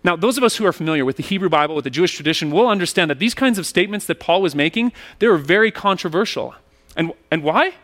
Now, 0.03 0.17
those 0.17 0.37
of 0.37 0.43
us 0.43 0.57
who 0.57 0.65
are 0.65 0.73
familiar 0.73 1.05
with 1.05 1.15
the 1.15 1.23
Hebrew 1.23 1.47
Bible, 1.47 1.75
with 1.75 1.85
the 1.85 1.89
Jewish 1.89 2.13
tradition, 2.13 2.51
will 2.51 2.67
understand 2.67 3.09
that 3.09 3.19
these 3.19 3.33
kinds 3.33 3.57
of 3.57 3.65
statements 3.65 4.05
that 4.07 4.19
Paul 4.19 4.41
was 4.41 4.53
making, 4.53 4.91
they 5.19 5.29
were 5.29 5.37
very 5.37 5.71
controversial. 5.71 6.55
And, 6.97 7.13
and 7.31 7.41
why? 7.41 7.75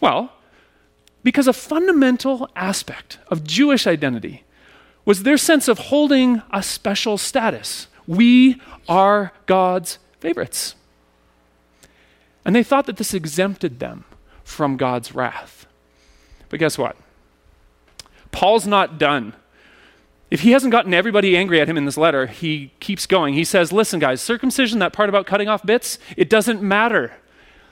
Well, 0.00 0.32
because 1.22 1.46
a 1.46 1.52
fundamental 1.52 2.50
aspect 2.56 3.18
of 3.28 3.44
Jewish 3.44 3.86
identity 3.86 4.42
was 5.04 5.22
their 5.22 5.38
sense 5.38 5.68
of 5.68 5.78
holding 5.78 6.42
a 6.50 6.64
special 6.64 7.16
status. 7.16 7.86
We 8.06 8.60
are 8.88 9.32
God's 9.46 9.98
favorites. 10.20 10.74
And 12.44 12.54
they 12.54 12.62
thought 12.62 12.86
that 12.86 12.96
this 12.96 13.14
exempted 13.14 13.80
them 13.80 14.04
from 14.42 14.76
God's 14.76 15.14
wrath. 15.14 15.66
But 16.50 16.60
guess 16.60 16.76
what? 16.76 16.96
Paul's 18.30 18.66
not 18.66 18.98
done 18.98 19.34
if 20.34 20.40
he 20.40 20.50
hasn't 20.50 20.72
gotten 20.72 20.92
everybody 20.92 21.36
angry 21.36 21.60
at 21.60 21.68
him 21.68 21.76
in 21.76 21.84
this 21.84 21.96
letter, 21.96 22.26
he 22.26 22.72
keeps 22.80 23.06
going. 23.06 23.34
He 23.34 23.44
says, 23.44 23.72
Listen, 23.72 24.00
guys, 24.00 24.20
circumcision, 24.20 24.80
that 24.80 24.92
part 24.92 25.08
about 25.08 25.26
cutting 25.26 25.48
off 25.48 25.64
bits, 25.64 25.96
it 26.16 26.28
doesn't 26.28 26.60
matter. 26.60 27.12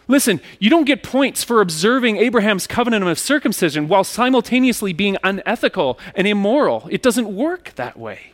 Listen, 0.06 0.40
you 0.60 0.70
don't 0.70 0.84
get 0.84 1.02
points 1.02 1.42
for 1.42 1.60
observing 1.60 2.18
Abraham's 2.18 2.68
covenant 2.68 3.04
of 3.04 3.18
circumcision 3.18 3.88
while 3.88 4.04
simultaneously 4.04 4.92
being 4.92 5.16
unethical 5.24 5.98
and 6.14 6.28
immoral. 6.28 6.86
It 6.88 7.02
doesn't 7.02 7.34
work 7.34 7.72
that 7.74 7.98
way. 7.98 8.32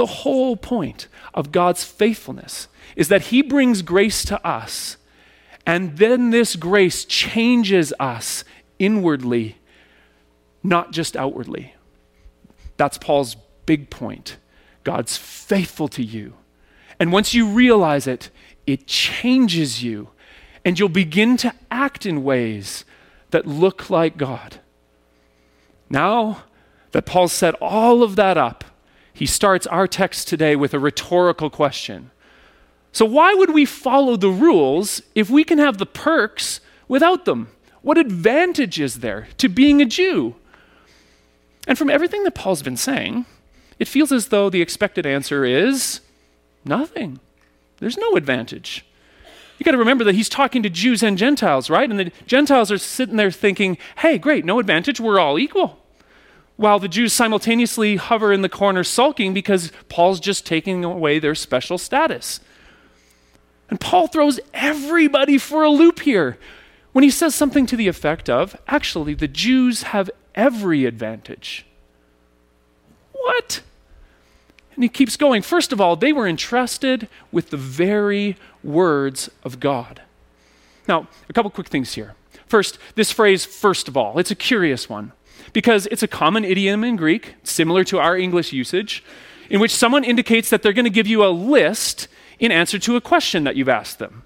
The 0.00 0.06
whole 0.06 0.56
point 0.56 1.08
of 1.34 1.52
God's 1.52 1.84
faithfulness 1.84 2.68
is 2.96 3.08
that 3.08 3.24
He 3.24 3.42
brings 3.42 3.82
grace 3.82 4.24
to 4.24 4.42
us, 4.46 4.96
and 5.66 5.98
then 5.98 6.30
this 6.30 6.56
grace 6.56 7.04
changes 7.04 7.92
us 8.00 8.42
inwardly, 8.78 9.58
not 10.62 10.90
just 10.90 11.18
outwardly. 11.18 11.74
That's 12.78 12.96
Paul's 12.96 13.36
big 13.66 13.90
point. 13.90 14.38
God's 14.84 15.18
faithful 15.18 15.88
to 15.88 16.02
you. 16.02 16.32
And 16.98 17.12
once 17.12 17.34
you 17.34 17.46
realize 17.46 18.06
it, 18.06 18.30
it 18.66 18.86
changes 18.86 19.82
you, 19.82 20.08
and 20.64 20.78
you'll 20.78 20.88
begin 20.88 21.36
to 21.36 21.52
act 21.70 22.06
in 22.06 22.24
ways 22.24 22.86
that 23.32 23.46
look 23.46 23.90
like 23.90 24.16
God. 24.16 24.60
Now 25.90 26.44
that 26.92 27.04
Paul 27.04 27.28
set 27.28 27.54
all 27.56 28.02
of 28.02 28.16
that 28.16 28.38
up, 28.38 28.64
he 29.12 29.26
starts 29.26 29.66
our 29.66 29.86
text 29.86 30.28
today 30.28 30.56
with 30.56 30.74
a 30.74 30.78
rhetorical 30.78 31.50
question. 31.50 32.10
So, 32.92 33.04
why 33.04 33.34
would 33.34 33.50
we 33.50 33.64
follow 33.64 34.16
the 34.16 34.30
rules 34.30 35.02
if 35.14 35.30
we 35.30 35.44
can 35.44 35.58
have 35.58 35.78
the 35.78 35.86
perks 35.86 36.60
without 36.88 37.24
them? 37.24 37.48
What 37.82 37.98
advantage 37.98 38.80
is 38.80 39.00
there 39.00 39.28
to 39.38 39.48
being 39.48 39.80
a 39.80 39.86
Jew? 39.86 40.34
And 41.66 41.78
from 41.78 41.90
everything 41.90 42.24
that 42.24 42.34
Paul's 42.34 42.62
been 42.62 42.76
saying, 42.76 43.26
it 43.78 43.88
feels 43.88 44.12
as 44.12 44.28
though 44.28 44.50
the 44.50 44.62
expected 44.62 45.06
answer 45.06 45.44
is 45.44 46.00
nothing. 46.64 47.20
There's 47.78 47.96
no 47.96 48.16
advantage. 48.16 48.84
You 49.58 49.64
got 49.64 49.72
to 49.72 49.78
remember 49.78 50.04
that 50.04 50.14
he's 50.14 50.28
talking 50.28 50.62
to 50.62 50.70
Jews 50.70 51.02
and 51.02 51.18
Gentiles, 51.18 51.68
right? 51.68 51.88
And 51.88 51.98
the 51.98 52.12
Gentiles 52.26 52.72
are 52.72 52.78
sitting 52.78 53.16
there 53.16 53.30
thinking, 53.30 53.78
hey, 53.98 54.18
great, 54.18 54.44
no 54.44 54.58
advantage, 54.58 55.00
we're 55.00 55.18
all 55.20 55.38
equal. 55.38 55.78
While 56.60 56.78
the 56.78 56.88
Jews 56.88 57.14
simultaneously 57.14 57.96
hover 57.96 58.34
in 58.34 58.42
the 58.42 58.48
corner 58.50 58.84
sulking 58.84 59.32
because 59.32 59.72
Paul's 59.88 60.20
just 60.20 60.44
taking 60.44 60.84
away 60.84 61.18
their 61.18 61.34
special 61.34 61.78
status. 61.78 62.38
And 63.70 63.80
Paul 63.80 64.08
throws 64.08 64.38
everybody 64.52 65.38
for 65.38 65.62
a 65.62 65.70
loop 65.70 66.00
here 66.00 66.36
when 66.92 67.02
he 67.02 67.08
says 67.08 67.34
something 67.34 67.64
to 67.64 67.76
the 67.76 67.88
effect 67.88 68.28
of 68.28 68.60
actually, 68.68 69.14
the 69.14 69.26
Jews 69.26 69.84
have 69.84 70.10
every 70.34 70.84
advantage. 70.84 71.64
What? 73.12 73.62
And 74.74 74.84
he 74.84 74.90
keeps 74.90 75.16
going. 75.16 75.40
First 75.40 75.72
of 75.72 75.80
all, 75.80 75.96
they 75.96 76.12
were 76.12 76.28
entrusted 76.28 77.08
with 77.32 77.48
the 77.48 77.56
very 77.56 78.36
words 78.62 79.30
of 79.44 79.60
God. 79.60 80.02
Now, 80.86 81.08
a 81.26 81.32
couple 81.32 81.50
quick 81.50 81.68
things 81.68 81.94
here. 81.94 82.16
First, 82.46 82.78
this 82.96 83.10
phrase, 83.10 83.46
first 83.46 83.88
of 83.88 83.96
all, 83.96 84.18
it's 84.18 84.30
a 84.30 84.34
curious 84.34 84.90
one 84.90 85.12
because 85.52 85.86
it's 85.86 86.02
a 86.02 86.08
common 86.08 86.44
idiom 86.44 86.84
in 86.84 86.96
Greek, 86.96 87.34
similar 87.42 87.84
to 87.84 87.98
our 87.98 88.16
English 88.16 88.52
usage, 88.52 89.04
in 89.48 89.60
which 89.60 89.74
someone 89.74 90.04
indicates 90.04 90.50
that 90.50 90.62
they're 90.62 90.72
going 90.72 90.84
to 90.84 90.90
give 90.90 91.06
you 91.06 91.24
a 91.24 91.28
list 91.28 92.08
in 92.38 92.52
answer 92.52 92.78
to 92.78 92.96
a 92.96 93.00
question 93.00 93.44
that 93.44 93.56
you've 93.56 93.68
asked 93.68 93.98
them. 93.98 94.22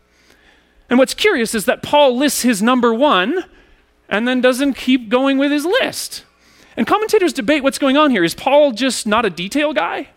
And 0.88 0.98
what's 0.98 1.14
curious 1.14 1.54
is 1.54 1.64
that 1.64 1.82
Paul 1.82 2.16
lists 2.16 2.42
his 2.42 2.62
number 2.62 2.92
one 2.92 3.44
and 4.08 4.28
then 4.28 4.40
doesn't 4.40 4.74
keep 4.74 5.08
going 5.08 5.38
with 5.38 5.50
his 5.50 5.64
list. 5.64 6.24
And 6.76 6.86
commentators 6.86 7.32
debate 7.32 7.62
what's 7.62 7.78
going 7.78 7.96
on 7.96 8.10
here. 8.10 8.24
Is 8.24 8.34
Paul 8.34 8.72
just 8.72 9.06
not 9.06 9.24
a 9.24 9.30
detail 9.30 9.72
guy? 9.72 10.08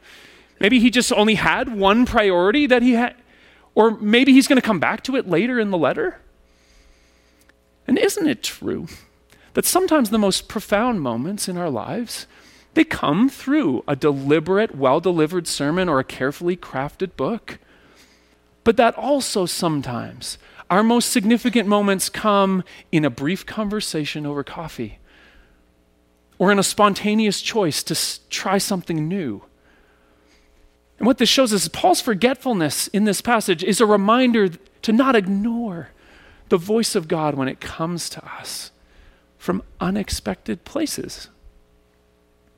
Maybe 0.60 0.80
he 0.80 0.90
just 0.90 1.12
only 1.14 1.36
had 1.36 1.76
one 1.76 2.06
priority 2.06 2.66
that 2.68 2.82
he 2.82 2.94
had, 2.94 3.16
or 3.76 3.92
maybe 3.92 4.34
he's 4.34 4.48
going 4.48 4.60
to 4.60 4.66
come 4.66 4.80
back 4.80 5.04
to 5.04 5.16
it 5.16 5.28
later 5.30 5.60
in 5.60 5.70
the 5.70 5.78
letter. 5.78 6.20
And 7.88 7.98
isn't 7.98 8.28
it 8.28 8.44
true 8.44 8.88
that 9.58 9.66
sometimes 9.66 10.12
the 10.12 10.20
most 10.20 10.48
profound 10.48 11.02
moments 11.02 11.50
in 11.50 11.58
our 11.58 11.72
lives 11.72 12.28
they 12.76 12.84
come 12.84 13.28
through 13.28 13.84
a 13.88 13.96
deliberate, 13.96 14.76
well-delivered 14.76 15.48
sermon 15.48 15.90
or 15.90 16.00
a 16.00 16.04
carefully 16.04 16.56
crafted 16.56 17.16
book? 17.16 17.58
But 18.64 18.78
that 18.78 18.96
also 18.96 19.48
sometimes 19.48 20.38
our 20.70 20.84
most 20.84 21.10
significant 21.10 21.68
moments 21.68 22.08
come 22.08 22.64
in 22.92 23.04
a 23.04 23.10
brief 23.10 23.48
conversation 23.48 24.28
over 24.28 24.44
coffee 24.44 25.00
or 26.38 26.52
in 26.52 26.60
a 26.60 26.64
spontaneous 26.64 27.42
choice 27.42 27.82
to 27.82 27.96
s- 27.96 28.20
try 28.30 28.60
something 28.60 29.08
new. 29.08 29.42
And 31.00 31.08
what 31.08 31.18
this 31.18 31.30
shows 31.30 31.52
us 31.52 31.64
is 31.64 31.70
Paul's 31.70 32.00
forgetfulness 32.00 32.90
in 32.90 33.06
this 33.06 33.22
passage 33.22 33.64
is 33.64 33.82
a 33.82 33.88
reminder 33.88 34.50
to 34.50 34.94
not 34.94 35.16
ignore 35.16 35.90
the 36.50 36.58
voice 36.58 36.94
of 36.94 37.08
God 37.08 37.34
when 37.34 37.48
it 37.48 37.60
comes 37.60 38.08
to 38.12 38.24
us 38.24 38.70
from 39.38 39.64
unexpected 39.80 40.66
places. 40.66 41.30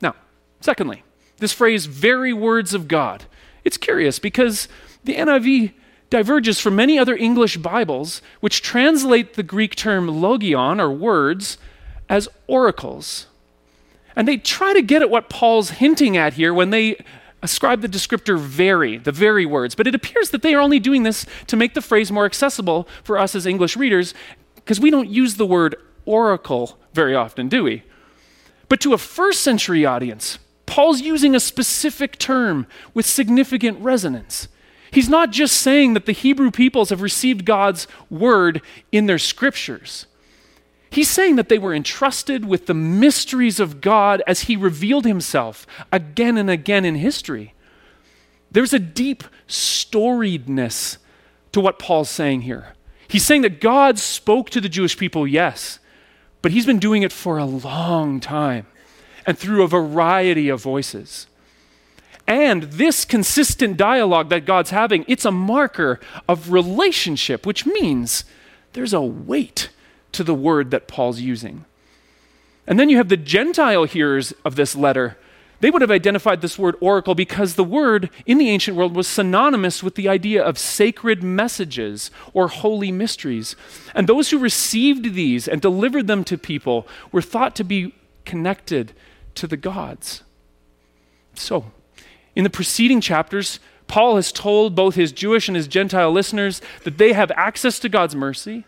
Now, 0.01 0.15
secondly, 0.61 1.03
this 1.37 1.53
phrase, 1.53 1.85
very 1.85 2.33
words 2.33 2.73
of 2.73 2.87
God, 2.87 3.25
it's 3.63 3.77
curious 3.77 4.19
because 4.19 4.67
the 5.03 5.15
NIV 5.15 5.73
diverges 6.09 6.59
from 6.59 6.75
many 6.75 6.97
other 6.97 7.15
English 7.15 7.57
Bibles, 7.57 8.21
which 8.39 8.61
translate 8.61 9.33
the 9.33 9.43
Greek 9.43 9.75
term 9.75 10.07
logion, 10.21 10.79
or 10.79 10.91
words, 10.91 11.57
as 12.07 12.27
oracles. 12.47 13.27
And 14.15 14.27
they 14.27 14.37
try 14.37 14.73
to 14.73 14.81
get 14.81 15.01
at 15.01 15.09
what 15.09 15.29
Paul's 15.29 15.71
hinting 15.71 16.17
at 16.17 16.33
here 16.33 16.53
when 16.53 16.71
they 16.71 16.97
ascribe 17.41 17.81
the 17.81 17.87
descriptor 17.87 18.37
very, 18.37 18.97
the 18.97 19.11
very 19.11 19.45
words. 19.45 19.75
But 19.75 19.87
it 19.87 19.95
appears 19.95 20.31
that 20.31 20.41
they 20.41 20.53
are 20.53 20.59
only 20.59 20.79
doing 20.79 21.03
this 21.03 21.25
to 21.47 21.55
make 21.55 21.73
the 21.73 21.81
phrase 21.81 22.11
more 22.11 22.25
accessible 22.25 22.87
for 23.03 23.17
us 23.17 23.35
as 23.35 23.45
English 23.45 23.77
readers, 23.77 24.13
because 24.55 24.79
we 24.79 24.89
don't 24.89 25.09
use 25.09 25.35
the 25.35 25.45
word 25.45 25.75
oracle 26.09 26.79
very 26.93 27.15
often, 27.15 27.47
do 27.47 27.63
we? 27.63 27.83
But 28.67 28.81
to 28.81 28.93
a 28.93 28.97
first 28.97 29.41
century 29.41 29.85
audience, 29.85 30.39
Paul's 30.65 31.01
using 31.01 31.35
a 31.35 31.39
specific 31.39 32.17
term 32.17 32.67
with 32.93 33.05
significant 33.05 33.79
resonance. 33.79 34.47
He's 34.91 35.09
not 35.09 35.31
just 35.31 35.57
saying 35.57 35.93
that 35.93 36.07
the 36.07 36.11
Hebrew 36.11 36.49
peoples 36.49 36.89
have 36.89 37.01
received 37.01 37.45
God's 37.45 37.87
word 38.09 38.61
in 38.91 39.05
their 39.05 39.19
scriptures. 39.19 40.07
He's 40.91 41.09
saying 41.09 41.35
that 41.35 41.49
they 41.49 41.59
were 41.59 41.75
entrusted 41.75 42.45
with 42.45 42.65
the 42.65 42.73
mysteries 42.73 43.59
of 43.59 43.81
God 43.81 44.23
as 44.25 44.41
he 44.41 44.55
revealed 44.55 45.05
himself 45.05 45.67
again 45.91 46.37
and 46.37 46.49
again 46.49 46.85
in 46.85 46.95
history. 46.95 47.53
There's 48.51 48.73
a 48.73 48.79
deep 48.79 49.23
storiedness 49.47 50.97
to 51.51 51.61
what 51.61 51.77
Paul's 51.77 52.09
saying 52.09 52.41
here. 52.41 52.73
He's 53.07 53.25
saying 53.25 53.43
that 53.43 53.61
God 53.61 53.99
spoke 53.99 54.49
to 54.51 54.61
the 54.61 54.69
Jewish 54.69 54.97
people, 54.97 55.27
yes, 55.27 55.79
but 56.41 56.51
he's 56.51 56.65
been 56.65 56.79
doing 56.79 57.03
it 57.03 57.11
for 57.11 57.37
a 57.37 57.45
long 57.45 58.19
time 58.19 58.65
and 59.25 59.37
through 59.37 59.63
a 59.63 59.67
variety 59.67 60.49
of 60.49 60.61
voices. 60.61 61.27
And 62.27 62.63
this 62.63 63.05
consistent 63.05 63.75
dialogue 63.75 64.29
that 64.29 64.45
God's 64.45 64.69
having, 64.69 65.03
it's 65.07 65.25
a 65.25 65.31
marker 65.31 65.99
of 66.27 66.51
relationship, 66.51 67.45
which 67.45 67.65
means 67.65 68.23
there's 68.73 68.93
a 68.93 69.01
weight 69.01 69.69
to 70.11 70.23
the 70.23 70.35
word 70.35 70.71
that 70.71 70.87
Paul's 70.87 71.21
using. 71.21 71.65
And 72.67 72.79
then 72.79 72.89
you 72.89 72.97
have 72.97 73.09
the 73.09 73.17
Gentile 73.17 73.85
hearers 73.85 74.31
of 74.45 74.55
this 74.55 74.75
letter. 74.75 75.17
They 75.61 75.69
would 75.69 75.81
have 75.81 75.91
identified 75.91 76.41
this 76.41 76.57
word 76.57 76.75
oracle 76.79 77.15
because 77.15 77.55
the 77.55 77.63
word 77.63 78.09
in 78.25 78.37
the 78.37 78.49
ancient 78.49 78.77
world 78.77 78.95
was 78.95 79.07
synonymous 79.07 79.83
with 79.83 79.95
the 79.95 80.07
idea 80.07 80.41
of 80.43 80.57
sacred 80.57 81.21
messages 81.21 82.11
or 82.33 82.47
holy 82.47 82.91
mysteries. 82.91 83.55
And 83.93 84.07
those 84.07 84.29
who 84.29 84.39
received 84.39 85.13
these 85.13 85.47
and 85.47 85.61
delivered 85.61 86.07
them 86.07 86.23
to 86.25 86.37
people 86.37 86.87
were 87.11 87.21
thought 87.21 87.55
to 87.57 87.63
be 87.63 87.93
connected 88.25 88.93
to 89.35 89.47
the 89.47 89.57
gods. 89.57 90.23
So, 91.33 91.71
in 92.35 92.43
the 92.43 92.49
preceding 92.49 93.01
chapters, 93.01 93.59
Paul 93.87 94.15
has 94.15 94.31
told 94.31 94.75
both 94.75 94.95
his 94.95 95.11
Jewish 95.11 95.49
and 95.49 95.57
his 95.57 95.67
Gentile 95.67 96.11
listeners 96.11 96.61
that 96.83 96.97
they 96.97 97.13
have 97.13 97.31
access 97.31 97.79
to 97.79 97.89
God's 97.89 98.15
mercy 98.15 98.65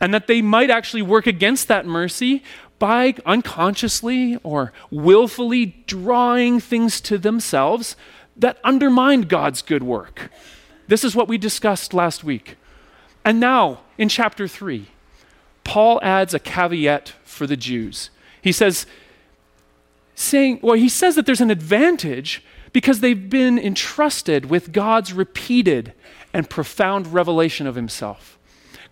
and 0.00 0.12
that 0.12 0.26
they 0.26 0.42
might 0.42 0.70
actually 0.70 1.02
work 1.02 1.26
against 1.26 1.68
that 1.68 1.86
mercy 1.86 2.42
by 2.78 3.14
unconsciously 3.24 4.38
or 4.42 4.72
willfully 4.90 5.66
drawing 5.86 6.60
things 6.60 7.00
to 7.02 7.18
themselves 7.18 7.96
that 8.36 8.58
undermine 8.62 9.22
God's 9.22 9.62
good 9.62 9.82
work. 9.82 10.30
This 10.88 11.02
is 11.02 11.16
what 11.16 11.28
we 11.28 11.38
discussed 11.38 11.94
last 11.94 12.22
week. 12.22 12.56
And 13.24 13.40
now, 13.40 13.80
in 13.98 14.08
chapter 14.08 14.46
3, 14.46 14.86
Paul 15.64 16.00
adds 16.02 16.34
a 16.34 16.38
caveat 16.38 17.14
for 17.24 17.46
the 17.46 17.56
Jews. 17.56 18.10
He 18.40 18.52
says, 18.52 18.86
saying, 20.14 20.60
well, 20.62 20.76
he 20.76 20.88
says 20.88 21.14
that 21.14 21.26
there's 21.26 21.40
an 21.40 21.50
advantage 21.50 22.42
because 22.72 23.00
they've 23.00 23.28
been 23.28 23.58
entrusted 23.58 24.46
with 24.46 24.72
God's 24.72 25.12
repeated 25.12 25.92
and 26.32 26.48
profound 26.48 27.12
revelation 27.12 27.66
of 27.66 27.74
himself. 27.74 28.35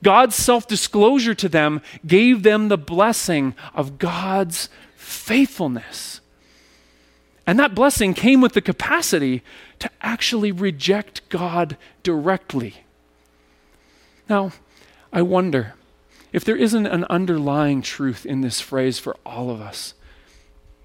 God's 0.02 0.34
self 0.34 0.66
disclosure 0.66 1.34
to 1.34 1.48
them 1.48 1.80
gave 2.06 2.42
them 2.42 2.68
the 2.68 2.78
blessing 2.78 3.54
of 3.74 3.98
God's 3.98 4.68
faithfulness. 4.96 6.20
And 7.46 7.58
that 7.58 7.74
blessing 7.74 8.14
came 8.14 8.40
with 8.40 8.54
the 8.54 8.62
capacity 8.62 9.42
to 9.78 9.90
actually 10.00 10.50
reject 10.50 11.28
God 11.28 11.76
directly. 12.02 12.84
Now, 14.28 14.52
I 15.12 15.22
wonder 15.22 15.74
if 16.32 16.44
there 16.44 16.56
isn't 16.56 16.86
an 16.86 17.04
underlying 17.04 17.82
truth 17.82 18.24
in 18.24 18.40
this 18.40 18.60
phrase 18.60 18.98
for 18.98 19.16
all 19.24 19.50
of 19.50 19.60
us, 19.60 19.94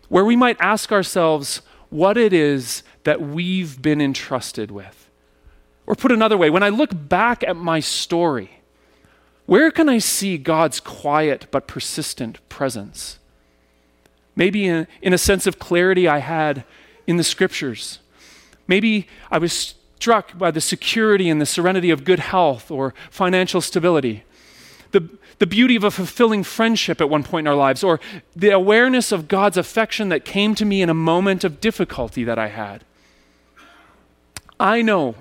where 0.09 0.25
we 0.25 0.35
might 0.35 0.57
ask 0.59 0.91
ourselves 0.91 1.61
what 1.89 2.17
it 2.17 2.33
is 2.33 2.83
that 3.03 3.21
we've 3.21 3.81
been 3.81 4.01
entrusted 4.01 4.69
with. 4.69 5.09
Or 5.87 5.95
put 5.95 6.11
another 6.11 6.37
way, 6.37 6.51
when 6.51 6.61
I 6.61 6.69
look 6.69 6.91
back 6.93 7.43
at 7.43 7.55
my 7.55 7.79
story, 7.79 8.58
where 9.49 9.71
can 9.71 9.89
I 9.89 9.97
see 9.97 10.37
God's 10.37 10.79
quiet 10.79 11.47
but 11.49 11.67
persistent 11.67 12.37
presence? 12.49 13.17
Maybe 14.35 14.67
in, 14.67 14.85
in, 15.01 15.11
a 15.11 15.17
sense 15.17 15.47
of 15.47 15.57
clarity 15.57 16.07
I 16.07 16.19
had 16.19 16.63
in 17.07 17.17
the 17.17 17.23
scriptures. 17.23 17.97
Maybe 18.67 19.07
I 19.31 19.39
was 19.39 19.73
struck 19.95 20.37
by 20.37 20.51
the 20.51 20.61
security 20.61 21.31
and 21.31 21.41
the 21.41 21.47
serenity 21.47 21.89
of 21.89 22.03
good 22.03 22.19
health 22.19 22.69
or 22.69 22.93
financial 23.09 23.59
stability. 23.59 24.23
The, 24.91 25.09
the 25.39 25.47
beauty 25.47 25.75
of 25.75 25.83
a 25.83 25.89
fulfilling 25.89 26.43
friendship 26.43 27.01
at 27.01 27.09
one 27.09 27.23
point 27.23 27.47
in 27.47 27.51
our 27.51 27.57
lives, 27.57 27.83
or 27.83 27.99
the 28.35 28.51
awareness 28.51 29.11
of 29.11 29.27
God's 29.27 29.57
affection 29.57 30.09
that 30.09 30.25
came 30.25 30.53
to 30.53 30.63
me 30.63 30.83
in 30.83 30.91
a 30.91 30.93
moment 30.93 31.43
of 31.43 31.59
difficulty 31.59 32.23
that 32.23 32.37
I 32.37 32.49
had. 32.49 32.83
I 34.59 34.83
know 34.83 35.15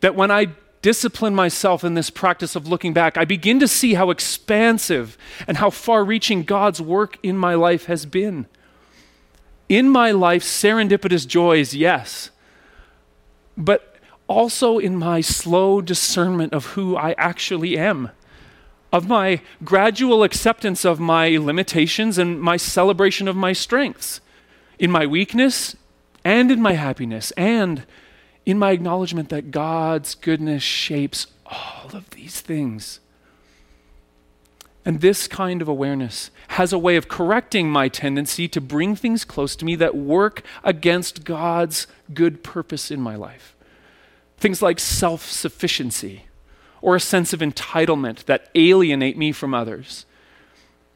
that 0.00 0.14
when 0.14 0.30
I 0.30 0.48
discipline 0.82 1.34
myself 1.34 1.84
in 1.84 1.94
this 1.94 2.10
practice 2.10 2.56
of 2.56 2.66
looking 2.66 2.92
back, 2.92 3.16
I 3.16 3.24
begin 3.24 3.60
to 3.60 3.68
see 3.68 3.94
how 3.94 4.10
expansive 4.10 5.18
and 5.46 5.58
how 5.58 5.70
far 5.70 6.04
reaching 6.04 6.42
God's 6.42 6.80
work 6.80 7.18
in 7.22 7.36
my 7.36 7.54
life 7.54 7.86
has 7.86 8.06
been. 8.06 8.46
In 9.68 9.88
my 9.88 10.10
life, 10.10 10.42
serendipitous 10.42 11.26
joys, 11.26 11.74
yes, 11.74 12.30
but 13.56 13.96
also 14.26 14.78
in 14.78 14.96
my 14.96 15.20
slow 15.20 15.80
discernment 15.80 16.52
of 16.52 16.66
who 16.66 16.96
I 16.96 17.12
actually 17.18 17.76
am 17.78 18.10
of 18.92 19.08
my 19.08 19.40
gradual 19.64 20.22
acceptance 20.22 20.84
of 20.84 20.98
my 20.98 21.36
limitations 21.36 22.18
and 22.18 22.40
my 22.40 22.56
celebration 22.56 23.28
of 23.28 23.36
my 23.36 23.52
strengths, 23.52 24.20
in 24.78 24.90
my 24.90 25.06
weakness 25.06 25.76
and 26.24 26.50
in 26.50 26.60
my 26.60 26.72
happiness, 26.72 27.30
and 27.32 27.84
in 28.46 28.58
my 28.58 28.70
acknowledgement 28.70 29.28
that 29.28 29.50
God's 29.50 30.14
goodness 30.14 30.62
shapes 30.62 31.26
all 31.46 31.90
of 31.92 32.10
these 32.10 32.40
things. 32.40 33.00
And 34.84 35.00
this 35.00 35.28
kind 35.28 35.60
of 35.60 35.68
awareness 35.68 36.30
has 36.48 36.72
a 36.72 36.78
way 36.78 36.96
of 36.96 37.08
correcting 37.08 37.70
my 37.70 37.88
tendency 37.88 38.48
to 38.48 38.60
bring 38.60 38.96
things 38.96 39.24
close 39.24 39.54
to 39.56 39.64
me 39.64 39.76
that 39.76 39.94
work 39.94 40.42
against 40.64 41.24
God's 41.24 41.86
good 42.14 42.42
purpose 42.42 42.90
in 42.90 43.00
my 43.00 43.14
life. 43.14 43.54
Things 44.38 44.62
like 44.62 44.80
self 44.80 45.30
sufficiency 45.30 46.24
or 46.80 46.96
a 46.96 47.00
sense 47.00 47.34
of 47.34 47.40
entitlement 47.40 48.24
that 48.24 48.48
alienate 48.54 49.18
me 49.18 49.32
from 49.32 49.52
others. 49.52 50.06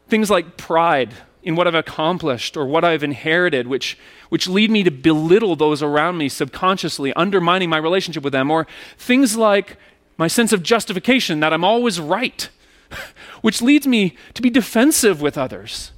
Things 0.09 0.31
like 0.31 0.57
pride 0.57 1.13
in 1.45 1.57
what 1.57 1.67
I've 1.67 1.75
accomplished 1.75 2.57
or 2.57 2.67
what 2.67 2.85
I've 2.85 3.05
inherited, 3.05 3.67
which, 3.67 3.99
which 4.29 4.49
lead 4.49 4.71
me 4.71 4.83
to 4.83 4.91
belittle 4.91 5.57
those 5.57 5.83
around 5.83 6.19
me 6.19 6.29
subconsciously, 6.29 7.13
undermining 7.13 7.71
my 7.71 7.79
relationship 7.79 8.23
with 8.23 8.33
them. 8.33 8.51
Or 8.51 8.67
things 8.99 9.37
like 9.37 9.77
my 10.17 10.27
sense 10.27 10.53
of 10.53 10.63
justification 10.63 11.41
that 11.41 11.53
I'm 11.53 11.65
always 11.65 12.01
right, 12.01 12.49
which 13.43 13.63
leads 13.63 13.87
me 13.87 14.17
to 14.35 14.43
be 14.43 14.51
defensive 14.51 15.21
with 15.21 15.39
others, 15.39 15.93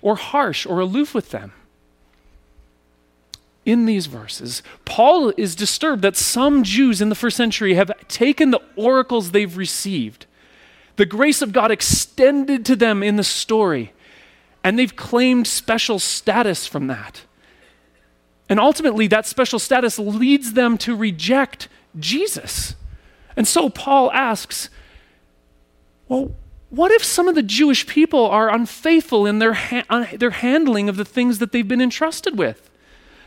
or 0.00 0.16
harsh 0.16 0.64
or 0.64 0.80
aloof 0.80 1.14
with 1.14 1.30
them 1.30 1.52
in 3.64 3.86
these 3.86 4.06
verses, 4.06 4.62
Paul 4.84 5.32
is 5.36 5.54
disturbed 5.54 6.02
that 6.02 6.16
some 6.16 6.62
Jews 6.62 7.00
in 7.00 7.08
the 7.08 7.14
first 7.14 7.36
century 7.36 7.74
have 7.74 7.92
taken 8.08 8.50
the 8.50 8.60
oracles 8.76 9.30
they've 9.30 9.56
received, 9.56 10.26
the 10.96 11.06
grace 11.06 11.42
of 11.42 11.52
God 11.52 11.70
extended 11.70 12.64
to 12.66 12.76
them 12.76 13.02
in 13.02 13.16
the 13.16 13.24
story, 13.24 13.92
and 14.62 14.78
they've 14.78 14.94
claimed 14.94 15.46
special 15.46 15.98
status 15.98 16.66
from 16.66 16.86
that. 16.88 17.22
And 18.48 18.58
ultimately, 18.58 19.06
that 19.06 19.26
special 19.26 19.58
status 19.58 19.98
leads 19.98 20.54
them 20.54 20.76
to 20.78 20.96
reject 20.96 21.68
Jesus. 21.98 22.74
And 23.36 23.46
so 23.46 23.70
Paul 23.70 24.10
asks, 24.12 24.68
well, 26.08 26.32
what 26.68 26.90
if 26.90 27.04
some 27.04 27.28
of 27.28 27.34
the 27.34 27.42
Jewish 27.42 27.86
people 27.86 28.26
are 28.26 28.52
unfaithful 28.52 29.26
in 29.26 29.38
their, 29.38 29.54
ha- 29.54 29.84
uh, 29.88 30.06
their 30.12 30.30
handling 30.30 30.88
of 30.88 30.96
the 30.96 31.04
things 31.04 31.38
that 31.38 31.52
they've 31.52 31.66
been 31.66 31.80
entrusted 31.80 32.36
with? 32.36 32.70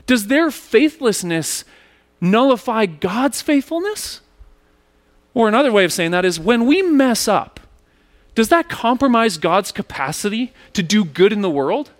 Does 0.05 0.27
their 0.27 0.51
faithlessness 0.51 1.63
nullify 2.19 2.85
God's 2.85 3.41
faithfulness? 3.41 4.21
Or 5.33 5.47
another 5.47 5.71
way 5.71 5.83
of 5.83 5.93
saying 5.93 6.11
that 6.11 6.25
is 6.25 6.39
when 6.39 6.65
we 6.65 6.81
mess 6.81 7.27
up, 7.27 7.52
does 8.35 8.49
that 8.49 8.69
compromise 8.69 9.37
God's 9.37 9.71
capacity 9.71 10.53
to 10.73 10.81
do 10.81 11.03
good 11.05 11.31
in 11.31 11.41
the 11.41 11.49
world? 11.49 11.91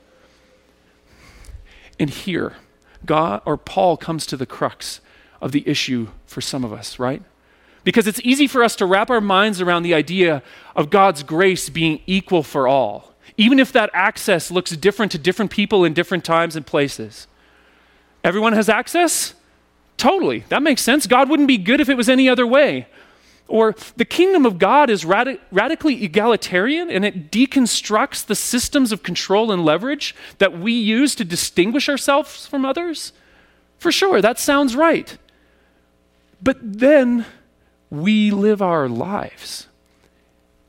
And 2.00 2.10
here, 2.10 2.54
God 3.06 3.42
or 3.46 3.58
Paul 3.58 3.98
comes 3.98 4.26
to 4.28 4.38
the 4.38 4.46
crux 4.46 5.00
of 5.42 5.52
the 5.52 5.68
issue 5.68 6.10
for 6.26 6.42
some 6.42 6.64
of 6.64 6.74
us, 6.74 6.98
right? 6.98 7.22
Because 7.84 8.08
it's 8.08 8.22
easy 8.24 8.48
for 8.48 8.64
us 8.64 8.76
to 8.78 8.86
wrap 8.86 9.10
our 9.10 9.22
minds 9.22 9.62
around 9.62 9.84
the 9.84 9.94
idea 9.94 10.42
of 10.76 10.90
God's 10.90 11.22
grace 11.22 11.70
being 11.70 12.02
equal 12.08 12.42
for 12.42 12.68
all, 12.68 13.14
even 13.38 13.60
if 13.60 13.72
that 13.74 13.90
access 13.94 14.50
looks 14.50 14.72
different 14.72 15.12
to 15.12 15.18
different 15.18 15.52
people 15.52 15.84
in 15.84 15.94
different 15.94 16.24
times 16.24 16.56
and 16.56 16.66
places. 16.66 17.28
Everyone 18.24 18.54
has 18.54 18.70
access? 18.70 19.34
Totally. 19.98 20.46
That 20.50 20.64
makes 20.64 20.82
sense. 20.82 21.08
God 21.08 21.30
wouldn't 21.30 21.48
be 21.48 21.58
good 21.58 21.82
if 21.82 21.90
it 21.90 21.98
was 21.98 22.10
any 22.10 22.30
other 22.30 22.48
way. 22.48 22.88
Or 23.48 23.76
the 23.98 24.06
kingdom 24.06 24.46
of 24.46 24.58
God 24.58 24.90
is 24.90 25.04
radi- 25.04 25.40
radically 25.52 26.04
egalitarian 26.04 26.90
and 26.90 27.04
it 27.04 27.32
deconstructs 27.32 28.26
the 28.26 28.36
systems 28.36 28.92
of 28.92 29.04
control 29.04 29.52
and 29.52 29.66
leverage 29.66 30.16
that 30.38 30.58
we 30.58 30.72
use 30.72 31.14
to 31.16 31.26
distinguish 31.26 31.90
ourselves 31.90 32.48
from 32.48 32.66
others. 32.66 33.12
For 33.78 33.92
sure, 33.92 34.22
that 34.22 34.40
sounds 34.40 34.76
right. 34.76 35.18
But 36.42 36.58
then 36.62 37.26
we 37.90 38.32
live 38.32 38.62
our 38.62 38.88
lives 38.88 39.68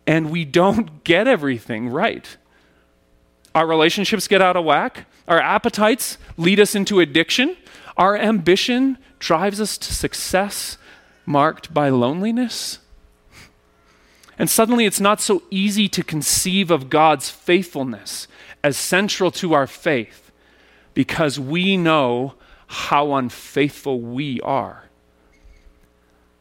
and 0.07 0.31
we 0.31 0.45
don't 0.45 1.05
get 1.05 1.27
everything 1.29 1.89
right. 1.89 2.37
Our 3.55 3.67
relationships 3.67 4.27
get 4.27 4.43
out 4.43 4.57
of 4.57 4.65
whack. 4.65 5.07
Our 5.29 5.41
appetites 5.41 6.19
lead 6.37 6.59
us 6.59 6.75
into 6.75 6.99
addiction. 7.01 7.57
Our 7.97 8.17
ambition 8.17 8.99
drives 9.21 9.61
us 9.61 9.79
to 9.79 9.95
success 9.95 10.77
marked 11.27 11.73
by 11.73 11.89
loneliness. 11.89 12.79
And 14.39 14.51
suddenly 14.51 14.85
it's 14.85 15.01
not 15.01 15.21
so 15.21 15.43
easy 15.51 15.89
to 15.89 16.03
conceive 16.03 16.71
of 16.71 16.91
God's 16.91 17.31
faithfulness 17.31 18.27
as 18.63 18.77
central 18.77 19.31
to 19.31 19.53
our 19.53 19.67
faith 19.67 20.33
because 20.93 21.39
we 21.39 21.77
know 21.77 22.35
how 22.67 23.15
unfaithful 23.15 24.01
we 24.01 24.41
are. 24.41 24.85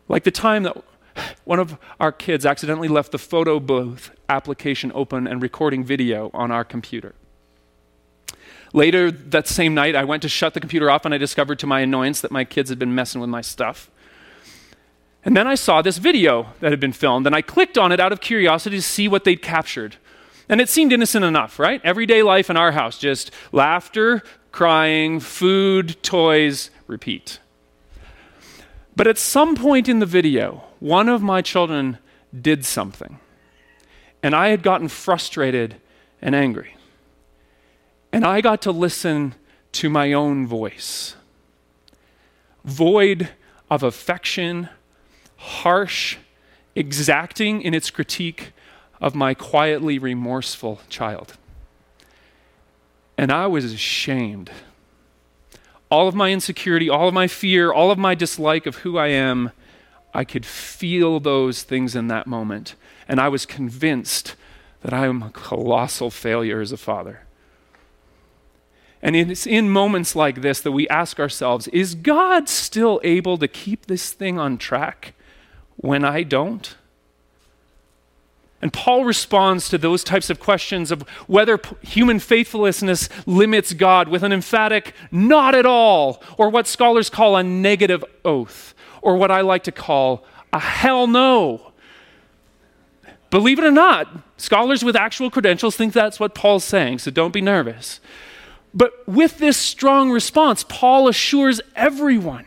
Like 0.07 0.23
the 0.23 0.31
time 0.31 0.63
that 0.63 0.77
one 1.43 1.59
of 1.59 1.77
our 1.99 2.11
kids 2.11 2.45
accidentally 2.45 2.87
left 2.87 3.11
the 3.11 3.17
photo 3.17 3.59
booth 3.59 4.11
application 4.29 4.91
open 4.95 5.27
and 5.27 5.41
recording 5.41 5.83
video 5.83 6.31
on 6.33 6.51
our 6.51 6.63
computer. 6.63 7.13
Later 8.73 9.11
that 9.11 9.47
same 9.47 9.75
night, 9.75 9.95
I 9.95 10.03
went 10.03 10.23
to 10.23 10.29
shut 10.29 10.55
the 10.55 10.59
computer 10.59 10.89
off 10.89 11.05
and 11.05 11.13
I 11.13 11.19
discovered 11.19 11.59
to 11.59 11.67
my 11.67 11.81
annoyance 11.81 12.21
that 12.21 12.31
my 12.31 12.43
kids 12.43 12.69
had 12.69 12.79
been 12.79 12.95
messing 12.95 13.21
with 13.21 13.29
my 13.29 13.41
stuff. 13.41 13.91
And 15.25 15.37
then 15.37 15.47
I 15.47 15.55
saw 15.55 15.81
this 15.81 15.97
video 15.97 16.47
that 16.59 16.71
had 16.71 16.79
been 16.79 16.91
filmed 16.91 17.25
and 17.25 17.35
I 17.35 17.41
clicked 17.41 17.77
on 17.77 17.91
it 17.91 17.99
out 17.99 18.11
of 18.11 18.19
curiosity 18.19 18.77
to 18.77 18.81
see 18.81 19.07
what 19.07 19.23
they'd 19.23 19.41
captured. 19.41 19.95
And 20.49 20.59
it 20.59 20.67
seemed 20.69 20.91
innocent 20.91 21.23
enough, 21.23 21.59
right? 21.59 21.81
Everyday 21.83 22.21
life 22.21 22.49
in 22.49 22.57
our 22.57 22.73
house, 22.73 22.97
just 22.97 23.31
laughter, 23.51 24.21
crying, 24.51 25.19
food, 25.19 26.01
toys, 26.03 26.69
repeat. 26.87 27.39
But 28.95 29.07
at 29.07 29.17
some 29.17 29.55
point 29.55 29.87
in 29.87 29.99
the 29.99 30.05
video, 30.05 30.63
one 30.79 31.07
of 31.09 31.21
my 31.21 31.41
children 31.41 31.97
did 32.39 32.65
something. 32.65 33.19
And 34.21 34.35
I 34.35 34.49
had 34.49 34.61
gotten 34.61 34.89
frustrated 34.89 35.75
and 36.21 36.35
angry. 36.35 36.75
And 38.11 38.25
I 38.25 38.41
got 38.41 38.61
to 38.63 38.71
listen 38.71 39.35
to 39.73 39.89
my 39.89 40.13
own 40.13 40.45
voice, 40.45 41.15
void 42.63 43.29
of 43.71 43.81
affection, 43.81 44.69
harsh, 45.43 46.17
exacting 46.73 47.61
in 47.61 47.73
its 47.73 47.89
critique 47.89 48.53
of 49.01 49.13
my 49.13 49.33
quietly 49.33 49.99
remorseful 49.99 50.79
child. 50.87 51.35
And 53.17 53.31
I 53.31 53.47
was 53.47 53.71
ashamed. 53.71 54.49
All 55.91 56.07
of 56.07 56.15
my 56.15 56.31
insecurity, 56.31 56.89
all 56.89 57.09
of 57.09 57.13
my 57.13 57.27
fear, 57.27 57.71
all 57.71 57.91
of 57.91 57.97
my 57.97 58.15
dislike 58.15 58.65
of 58.65 58.77
who 58.77 58.97
I 58.97 59.07
am, 59.07 59.51
I 60.13 60.23
could 60.23 60.45
feel 60.45 61.19
those 61.19 61.63
things 61.63 61.95
in 61.95 62.07
that 62.07 62.25
moment. 62.25 62.75
And 63.07 63.19
I 63.19 63.27
was 63.27 63.45
convinced 63.45 64.35
that 64.81 64.93
I 64.93 65.05
am 65.05 65.21
a 65.21 65.29
colossal 65.29 66.09
failure 66.09 66.61
as 66.61 66.71
a 66.71 66.77
father. 66.77 67.21
And 69.01 69.17
it's 69.17 69.45
in 69.45 69.69
moments 69.69 70.15
like 70.15 70.41
this 70.41 70.61
that 70.61 70.71
we 70.71 70.87
ask 70.87 71.19
ourselves 71.19 71.67
is 71.67 71.93
God 71.93 72.47
still 72.47 73.01
able 73.03 73.37
to 73.37 73.49
keep 73.49 73.87
this 73.87 74.13
thing 74.13 74.39
on 74.39 74.57
track 74.57 75.13
when 75.77 76.03
I 76.05 76.23
don't? 76.23 76.75
And 78.61 78.71
Paul 78.71 79.03
responds 79.03 79.67
to 79.67 79.77
those 79.77 80.05
types 80.05 80.29
of 80.29 80.39
questions 80.39 80.89
of 80.89 81.01
whether 81.27 81.59
human 81.81 82.19
faithlessness 82.19 83.09
limits 83.25 83.73
God 83.73 84.07
with 84.07 84.23
an 84.23 84.31
emphatic 84.31 84.95
not 85.11 85.53
at 85.53 85.65
all, 85.65 86.23
or 86.37 86.49
what 86.49 86.65
scholars 86.65 87.09
call 87.09 87.35
a 87.35 87.43
negative 87.43 88.05
oath, 88.23 88.73
or 89.01 89.17
what 89.17 89.31
I 89.31 89.41
like 89.41 89.63
to 89.65 89.73
call 89.73 90.23
a 90.53 90.59
hell 90.59 91.07
no. 91.07 91.73
Believe 93.29 93.59
it 93.59 93.65
or 93.65 93.71
not, 93.71 94.07
scholars 94.37 94.81
with 94.81 94.95
actual 94.95 95.29
credentials 95.29 95.75
think 95.75 95.91
that's 95.91 96.19
what 96.19 96.33
Paul's 96.33 96.63
saying, 96.63 96.99
so 96.99 97.11
don't 97.11 97.33
be 97.33 97.41
nervous. 97.41 97.99
But 98.73 98.93
with 99.05 99.39
this 99.39 99.57
strong 99.57 100.09
response, 100.09 100.63
Paul 100.69 101.09
assures 101.09 101.59
everyone 101.75 102.45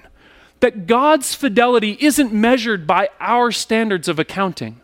that 0.61 0.87
God's 0.87 1.35
fidelity 1.35 1.97
isn't 2.01 2.33
measured 2.33 2.87
by 2.87 3.11
our 3.21 3.53
standards 3.53 4.09
of 4.09 4.19
accounting. 4.19 4.81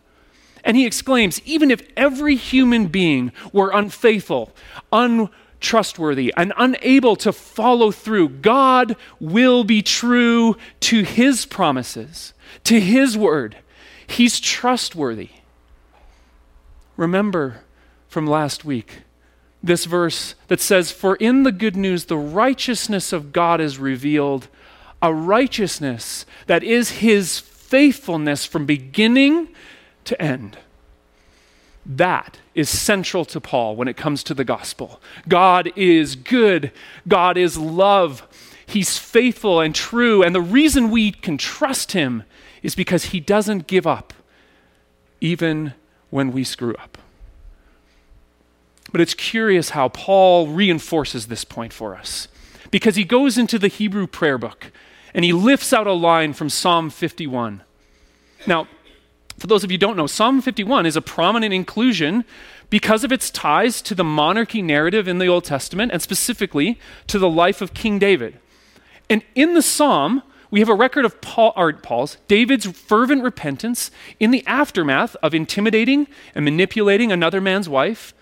And 0.63 0.77
he 0.77 0.85
exclaims 0.85 1.41
even 1.45 1.71
if 1.71 1.81
every 1.97 2.35
human 2.35 2.87
being 2.87 3.31
were 3.51 3.71
unfaithful, 3.71 4.53
untrustworthy, 4.91 6.33
and 6.37 6.53
unable 6.57 7.15
to 7.17 7.33
follow 7.33 7.91
through, 7.91 8.29
God 8.29 8.95
will 9.19 9.63
be 9.63 9.81
true 9.81 10.55
to 10.81 11.03
his 11.03 11.45
promises, 11.45 12.33
to 12.63 12.79
his 12.79 13.17
word. 13.17 13.57
He's 14.07 14.39
trustworthy. 14.39 15.29
Remember 16.95 17.61
from 18.07 18.27
last 18.27 18.63
week 18.63 19.01
this 19.63 19.85
verse 19.85 20.35
that 20.47 20.59
says, 20.59 20.91
For 20.91 21.15
in 21.15 21.43
the 21.43 21.51
good 21.51 21.75
news, 21.75 22.05
the 22.05 22.17
righteousness 22.17 23.11
of 23.11 23.33
God 23.33 23.59
is 23.59 23.79
revealed, 23.79 24.47
a 25.03 25.13
righteousness 25.13 26.25
that 26.47 26.63
is 26.63 26.91
his 26.91 27.37
faithfulness 27.37 28.45
from 28.45 28.65
beginning 28.65 29.49
to 30.05 30.19
end. 30.19 30.57
That 31.85 32.39
is 32.55 32.69
central 32.69 33.25
to 33.25 33.41
Paul 33.41 33.75
when 33.75 33.89
it 33.89 33.97
comes 33.97 34.23
to 34.23 34.33
the 34.33 34.45
gospel. 34.45 35.01
God 35.27 35.73
is 35.75 36.15
good, 36.15 36.71
God 37.05 37.37
is 37.37 37.57
love. 37.57 38.25
He's 38.65 38.97
faithful 38.97 39.59
and 39.59 39.75
true. 39.75 40.23
And 40.23 40.33
the 40.33 40.41
reason 40.41 40.89
we 40.89 41.11
can 41.11 41.37
trust 41.37 41.91
him 41.91 42.23
is 42.63 42.73
because 42.73 43.05
he 43.05 43.19
doesn't 43.19 43.67
give 43.67 43.85
up, 43.85 44.13
even 45.19 45.73
when 46.09 46.31
we 46.31 46.45
screw 46.45 46.73
up. 46.75 46.97
But 48.93 49.01
it's 49.01 49.13
curious 49.13 49.71
how 49.71 49.89
Paul 49.89 50.47
reinforces 50.47 51.27
this 51.27 51.43
point 51.43 51.73
for 51.73 51.93
us 51.93 52.29
because 52.71 52.95
he 52.95 53.03
goes 53.03 53.37
into 53.37 53.59
the 53.59 53.67
Hebrew 53.67 54.07
prayer 54.07 54.37
book 54.37 54.71
and 55.13 55.23
he 55.23 55.33
lifts 55.33 55.73
out 55.73 55.87
a 55.87 55.93
line 55.93 56.33
from 56.33 56.49
Psalm 56.49 56.89
51. 56.89 57.63
Now, 58.47 58.67
for 59.37 59.47
those 59.47 59.63
of 59.63 59.71
you 59.71 59.75
who 59.75 59.79
don't 59.79 59.97
know, 59.97 60.07
Psalm 60.07 60.41
51 60.41 60.85
is 60.85 60.95
a 60.95 61.01
prominent 61.01 61.53
inclusion 61.53 62.23
because 62.69 63.03
of 63.03 63.11
its 63.11 63.29
ties 63.29 63.81
to 63.83 63.95
the 63.95 64.03
monarchy 64.03 64.61
narrative 64.61 65.07
in 65.07 65.19
the 65.19 65.27
Old 65.27 65.43
Testament 65.43 65.91
and 65.91 66.01
specifically 66.01 66.79
to 67.07 67.19
the 67.19 67.29
life 67.29 67.61
of 67.61 67.73
King 67.73 67.99
David. 67.99 68.39
And 69.09 69.23
in 69.35 69.53
the 69.53 69.61
psalm, 69.61 70.23
we 70.49 70.59
have 70.59 70.69
a 70.69 70.75
record 70.75 71.03
of 71.05 71.19
Paul, 71.19 71.53
Paul's, 71.81 72.17
David's 72.27 72.65
fervent 72.65 73.23
repentance 73.23 73.91
in 74.19 74.31
the 74.31 74.45
aftermath 74.45 75.15
of 75.23 75.33
intimidating 75.33 76.07
and 76.35 76.45
manipulating 76.45 77.11
another 77.11 77.41
man's 77.41 77.67
wife, 77.67 78.13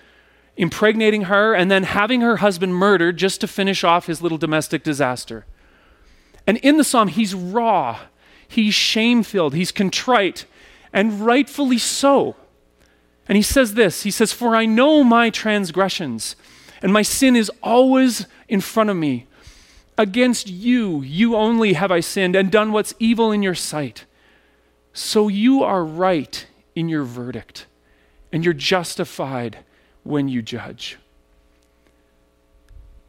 impregnating 0.56 1.24
her, 1.24 1.54
and 1.54 1.70
then 1.70 1.84
having 1.84 2.22
her 2.22 2.38
husband 2.38 2.76
murdered 2.76 3.18
just 3.18 3.42
to 3.42 3.48
finish 3.48 3.84
off 3.84 4.08
his 4.08 4.22
little 4.22 4.38
domestic 4.38 4.84
disaster. 4.84 5.46
And 6.52 6.58
in 6.58 6.76
the 6.76 6.84
psalm, 6.84 7.08
he's 7.08 7.34
raw, 7.34 7.98
he's 8.46 8.74
shame 8.74 9.24
filled, 9.24 9.54
he's 9.54 9.72
contrite, 9.72 10.44
and 10.92 11.26
rightfully 11.26 11.78
so. 11.78 12.36
And 13.30 13.38
he 13.38 13.42
says 13.42 13.76
this 13.76 14.04
He 14.04 14.12
says, 14.12 14.34
For 14.34 14.54
I 14.54 14.66
know 14.66 15.02
my 15.02 15.30
transgressions, 15.30 16.36
and 16.82 16.92
my 16.92 17.04
sin 17.04 17.38
is 17.38 17.50
always 17.64 18.28
in 18.50 18.60
front 18.60 18.90
of 18.90 18.98
me. 18.98 19.28
Against 19.98 20.50
you, 20.50 21.02
you 21.04 21.38
only 21.38 21.72
have 21.72 21.90
I 21.90 22.02
sinned 22.02 22.36
and 22.36 22.52
done 22.52 22.74
what's 22.74 22.94
evil 23.00 23.32
in 23.32 23.42
your 23.42 23.56
sight. 23.56 24.04
So 24.92 25.30
you 25.30 25.64
are 25.64 25.86
right 25.86 26.46
in 26.76 26.90
your 26.90 27.06
verdict, 27.06 27.66
and 28.34 28.44
you're 28.44 28.54
justified 28.54 29.60
when 30.04 30.28
you 30.28 30.42
judge. 30.42 30.98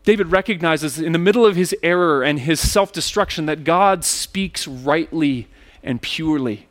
David 0.04 0.32
recognizes 0.32 0.98
in 0.98 1.12
the 1.12 1.18
middle 1.18 1.46
of 1.46 1.56
his 1.56 1.74
error 1.82 2.22
and 2.22 2.40
his 2.40 2.60
self 2.60 2.92
destruction 2.92 3.46
that 3.46 3.64
God 3.64 4.04
speaks 4.04 4.66
rightly 4.66 5.48
and 5.82 6.02
purely. 6.02 6.68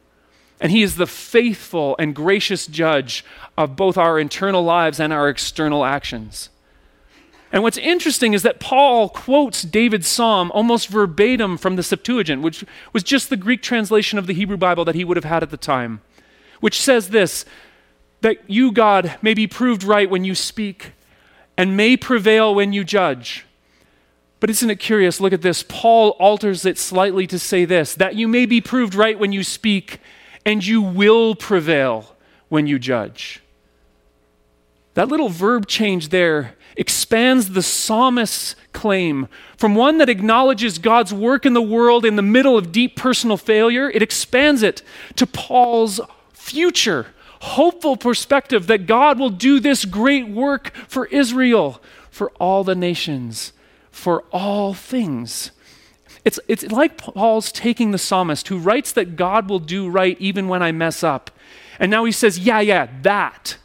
And 0.60 0.72
he 0.72 0.84
is 0.84 0.96
the 0.96 1.08
faithful 1.08 1.96
and 1.98 2.15
gracious 2.15 2.67
judge 2.67 3.26
of 3.58 3.76
both 3.76 3.98
our 3.98 4.20
internal 4.20 4.63
lives 4.63 5.00
and 5.00 5.12
our 5.12 5.28
external 5.28 5.84
actions. 5.86 6.50
And 7.52 7.63
what's 7.63 7.78
interesting 7.78 8.34
is 8.34 8.44
that 8.44 8.60
Paul 8.60 9.10
quotes 9.10 9.63
David's 9.63 10.08
psalm 10.08 10.52
almost 10.54 10.88
verbatim 10.88 11.58
from 11.58 11.76
the 11.76 11.84
Septuagint, 11.84 12.41
which 12.41 12.63
was 12.94 13.04
just 13.04 13.30
the 13.30 13.38
Greek 13.38 13.62
translation 13.62 14.17
of 14.17 14.28
the 14.28 14.34
Hebrew 14.34 14.56
Bible 14.56 14.86
that 14.86 14.96
he 14.96 15.04
would 15.04 15.17
have 15.17 15.26
had 15.26 15.44
at 15.44 15.50
the 15.50 15.58
time, 15.58 16.02
which 16.60 16.80
says 16.80 17.10
this 17.10 17.44
that 18.22 18.38
you, 18.48 18.72
God, 18.72 19.17
may 19.24 19.34
be 19.34 19.48
proved 19.48 19.84
right 19.84 20.10
when 20.10 20.24
you 20.24 20.36
speak 20.36 20.91
and 21.58 21.78
may 21.78 21.98
prevail 21.98 22.54
when 22.56 22.74
you 22.74 22.84
judge. 22.84 23.46
But 24.40 24.50
isn't 24.50 24.70
it 24.70 24.78
curious? 24.78 25.22
Look 25.22 25.34
at 25.34 25.44
this. 25.44 25.64
Paul 25.64 26.10
alters 26.12 26.66
it 26.66 26.78
slightly 26.78 27.28
to 27.28 27.38
say 27.38 27.66
this 27.66 27.94
that 27.96 28.16
you 28.16 28.28
may 28.28 28.46
be 28.46 28.62
proved 28.62 28.96
right 28.96 29.18
when 29.18 29.32
you 29.32 29.44
speak 29.44 30.00
and 30.46 30.66
you 30.66 30.82
will 30.82 31.36
prevail 31.36 32.16
when 32.50 32.68
you 32.68 32.80
judge. 32.80 33.42
That 34.94 35.08
little 35.08 35.30
verb 35.30 35.68
change 35.68 36.10
there 36.10 36.56
expands 36.76 37.50
the 37.50 37.62
psalmist's 37.62 38.56
claim 38.74 39.28
from 39.58 39.76
one 39.76 40.00
that 40.00 40.10
acknowledges 40.10 40.80
God's 40.80 41.14
work 41.14 41.46
in 41.46 41.54
the 41.54 41.62
world 41.62 42.04
in 42.04 42.16
the 42.16 42.22
middle 42.22 42.58
of 42.58 42.72
deep 42.72 42.96
personal 42.96 43.38
failure, 43.38 43.90
it 43.90 44.02
expands 44.02 44.64
it 44.64 44.82
to 45.16 45.28
Paul's 45.28 46.02
future, 46.34 47.08
hopeful 47.41 47.97
perspective 47.97 48.67
that 48.67 48.86
God 48.86 49.19
will 49.19 49.32
do 49.32 49.60
this 49.60 49.84
great 49.86 50.27
work 50.27 50.71
for 50.88 51.08
Israel, 51.08 51.82
for 52.12 52.30
all 52.39 52.63
the 52.63 52.75
nations, 52.75 53.51
for 53.89 54.23
all 54.32 54.73
things. 54.73 55.51
It's, 56.23 56.39
it's 56.47 56.63
like 56.71 56.97
Paul's 56.97 57.51
taking 57.51 57.91
the 57.91 57.97
psalmist 57.97 58.47
who 58.47 58.60
writes 58.60 58.91
that 58.91 59.15
God 59.15 59.49
will 59.49 59.60
do 59.60 59.89
right 59.89 60.15
even 60.19 60.47
when 60.47 60.62
I 60.62 60.71
mess 60.71 61.04
up. 61.04 61.32
And 61.80 61.89
now 61.89 62.06
he 62.06 62.12
says, 62.12 62.38
yeah, 62.38 62.60
yeah, 62.60 62.88
that. 63.01 63.58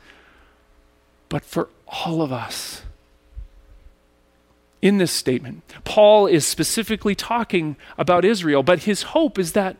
But 1.28 1.44
for 1.44 1.68
all 1.86 2.22
of 2.22 2.32
us. 2.32 2.82
In 4.80 4.98
this 4.98 5.12
statement, 5.12 5.64
Paul 5.84 6.26
is 6.26 6.46
specifically 6.46 7.14
talking 7.14 7.76
about 7.98 8.24
Israel, 8.24 8.62
but 8.62 8.80
his 8.80 9.02
hope 9.02 9.38
is 9.38 9.52
that 9.52 9.76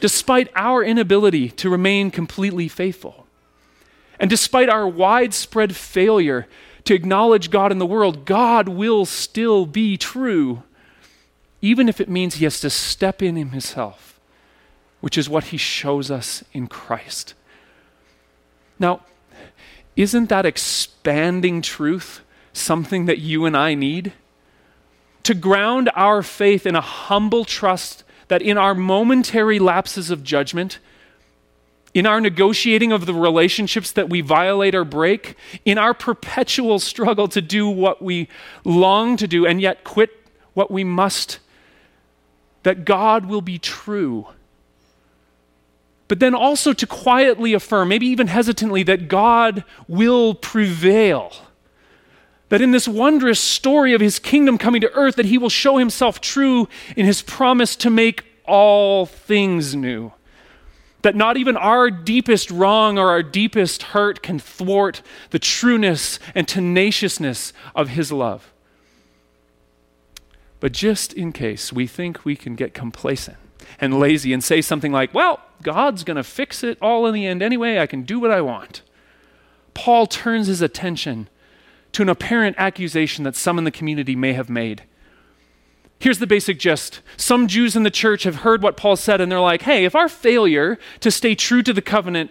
despite 0.00 0.50
our 0.54 0.82
inability 0.82 1.50
to 1.50 1.70
remain 1.70 2.10
completely 2.10 2.68
faithful, 2.68 3.26
and 4.20 4.28
despite 4.28 4.68
our 4.68 4.86
widespread 4.86 5.76
failure 5.76 6.46
to 6.84 6.94
acknowledge 6.94 7.50
God 7.50 7.72
in 7.72 7.78
the 7.78 7.86
world, 7.86 8.24
God 8.24 8.68
will 8.68 9.04
still 9.04 9.66
be 9.66 9.96
true 9.96 10.62
even 11.60 11.88
if 11.88 12.00
it 12.00 12.08
means 12.08 12.36
he 12.36 12.44
has 12.44 12.60
to 12.60 12.70
step 12.70 13.22
in 13.22 13.36
himself, 13.36 14.20
which 15.00 15.18
is 15.18 15.28
what 15.28 15.44
he 15.44 15.56
shows 15.56 16.10
us 16.10 16.44
in 16.52 16.66
Christ. 16.66 17.34
Now, 18.78 19.00
isn't 19.96 20.28
that 20.28 20.46
expanding 20.46 21.62
truth 21.62 22.20
something 22.52 23.06
that 23.06 23.18
you 23.18 23.44
and 23.44 23.56
I 23.56 23.74
need? 23.74 24.12
To 25.24 25.34
ground 25.34 25.90
our 25.94 26.22
faith 26.22 26.64
in 26.64 26.76
a 26.76 26.80
humble 26.80 27.44
trust 27.44 28.04
that 28.28 28.42
in 28.42 28.56
our 28.56 28.74
momentary 28.74 29.58
lapses 29.58 30.10
of 30.10 30.22
judgment, 30.22 30.78
in 31.94 32.06
our 32.06 32.20
negotiating 32.20 32.92
of 32.92 33.06
the 33.06 33.14
relationships 33.14 33.90
that 33.92 34.08
we 34.08 34.20
violate 34.20 34.74
or 34.74 34.84
break, 34.84 35.36
in 35.64 35.78
our 35.78 35.94
perpetual 35.94 36.78
struggle 36.78 37.28
to 37.28 37.40
do 37.40 37.68
what 37.68 38.02
we 38.02 38.28
long 38.64 39.16
to 39.16 39.26
do 39.26 39.46
and 39.46 39.60
yet 39.60 39.84
quit 39.84 40.10
what 40.54 40.70
we 40.70 40.84
must 40.84 41.38
that 42.62 42.84
God 42.84 43.26
will 43.26 43.40
be 43.40 43.58
true. 43.58 44.26
But 46.08 46.20
then 46.20 46.34
also 46.34 46.72
to 46.72 46.86
quietly 46.86 47.52
affirm, 47.54 47.88
maybe 47.88 48.06
even 48.06 48.26
hesitantly, 48.26 48.82
that 48.82 49.08
God 49.08 49.64
will 49.86 50.34
prevail. 50.34 51.32
That 52.48 52.62
in 52.62 52.70
this 52.70 52.88
wondrous 52.88 53.40
story 53.40 53.92
of 53.92 54.00
his 54.00 54.18
kingdom 54.18 54.56
coming 54.56 54.80
to 54.80 54.92
earth, 54.92 55.16
that 55.16 55.26
he 55.26 55.38
will 55.38 55.50
show 55.50 55.76
himself 55.76 56.20
true 56.20 56.68
in 56.96 57.04
his 57.04 57.20
promise 57.20 57.76
to 57.76 57.90
make 57.90 58.24
all 58.44 59.04
things 59.04 59.74
new. 59.74 60.12
That 61.02 61.14
not 61.14 61.36
even 61.36 61.56
our 61.56 61.90
deepest 61.90 62.50
wrong 62.50 62.98
or 62.98 63.10
our 63.10 63.22
deepest 63.22 63.82
hurt 63.84 64.22
can 64.22 64.38
thwart 64.38 65.02
the 65.30 65.38
trueness 65.38 66.18
and 66.34 66.48
tenaciousness 66.48 67.52
of 67.74 67.90
his 67.90 68.10
love. 68.10 68.52
But 70.60 70.72
just 70.72 71.12
in 71.12 71.32
case 71.32 71.72
we 71.72 71.86
think 71.86 72.24
we 72.24 72.34
can 72.34 72.56
get 72.56 72.74
complacent 72.74 73.36
and 73.80 74.00
lazy 74.00 74.32
and 74.32 74.42
say 74.42 74.60
something 74.60 74.90
like, 74.90 75.14
well, 75.14 75.40
God's 75.62 76.02
going 76.02 76.16
to 76.16 76.24
fix 76.24 76.64
it 76.64 76.78
all 76.80 77.06
in 77.06 77.14
the 77.14 77.26
end 77.26 77.42
anyway. 77.42 77.78
I 77.78 77.86
can 77.86 78.02
do 78.02 78.18
what 78.18 78.30
I 78.30 78.40
want. 78.40 78.82
Paul 79.74 80.06
turns 80.06 80.48
his 80.48 80.62
attention 80.62 81.28
to 81.98 82.02
an 82.02 82.08
apparent 82.08 82.54
accusation 82.60 83.24
that 83.24 83.34
some 83.34 83.58
in 83.58 83.64
the 83.64 83.72
community 83.72 84.14
may 84.14 84.32
have 84.32 84.48
made. 84.48 84.84
Here's 85.98 86.20
the 86.20 86.28
basic 86.28 86.60
gist. 86.60 87.00
Some 87.16 87.48
Jews 87.48 87.74
in 87.74 87.82
the 87.82 87.90
church 87.90 88.22
have 88.22 88.36
heard 88.36 88.62
what 88.62 88.76
Paul 88.76 88.94
said, 88.94 89.20
and 89.20 89.32
they're 89.32 89.40
like, 89.40 89.62
hey, 89.62 89.84
if 89.84 89.96
our 89.96 90.08
failure 90.08 90.78
to 91.00 91.10
stay 91.10 91.34
true 91.34 91.60
to 91.60 91.72
the 91.72 91.82
covenant 91.82 92.30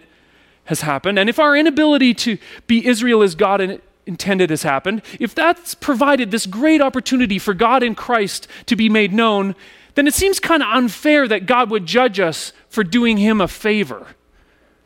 has 0.64 0.80
happened, 0.80 1.18
and 1.18 1.28
if 1.28 1.38
our 1.38 1.54
inability 1.54 2.14
to 2.14 2.38
be 2.66 2.86
Israel 2.86 3.22
as 3.22 3.34
God 3.34 3.82
intended 4.06 4.48
has 4.48 4.62
happened, 4.62 5.02
if 5.20 5.34
that's 5.34 5.74
provided 5.74 6.30
this 6.30 6.46
great 6.46 6.80
opportunity 6.80 7.38
for 7.38 7.52
God 7.52 7.82
in 7.82 7.94
Christ 7.94 8.48
to 8.64 8.74
be 8.74 8.88
made 8.88 9.12
known, 9.12 9.54
then 9.96 10.06
it 10.06 10.14
seems 10.14 10.40
kind 10.40 10.62
of 10.62 10.74
unfair 10.74 11.28
that 11.28 11.44
God 11.44 11.70
would 11.70 11.84
judge 11.84 12.18
us 12.18 12.54
for 12.70 12.82
doing 12.82 13.18
him 13.18 13.42
a 13.42 13.48
favor. 13.48 14.06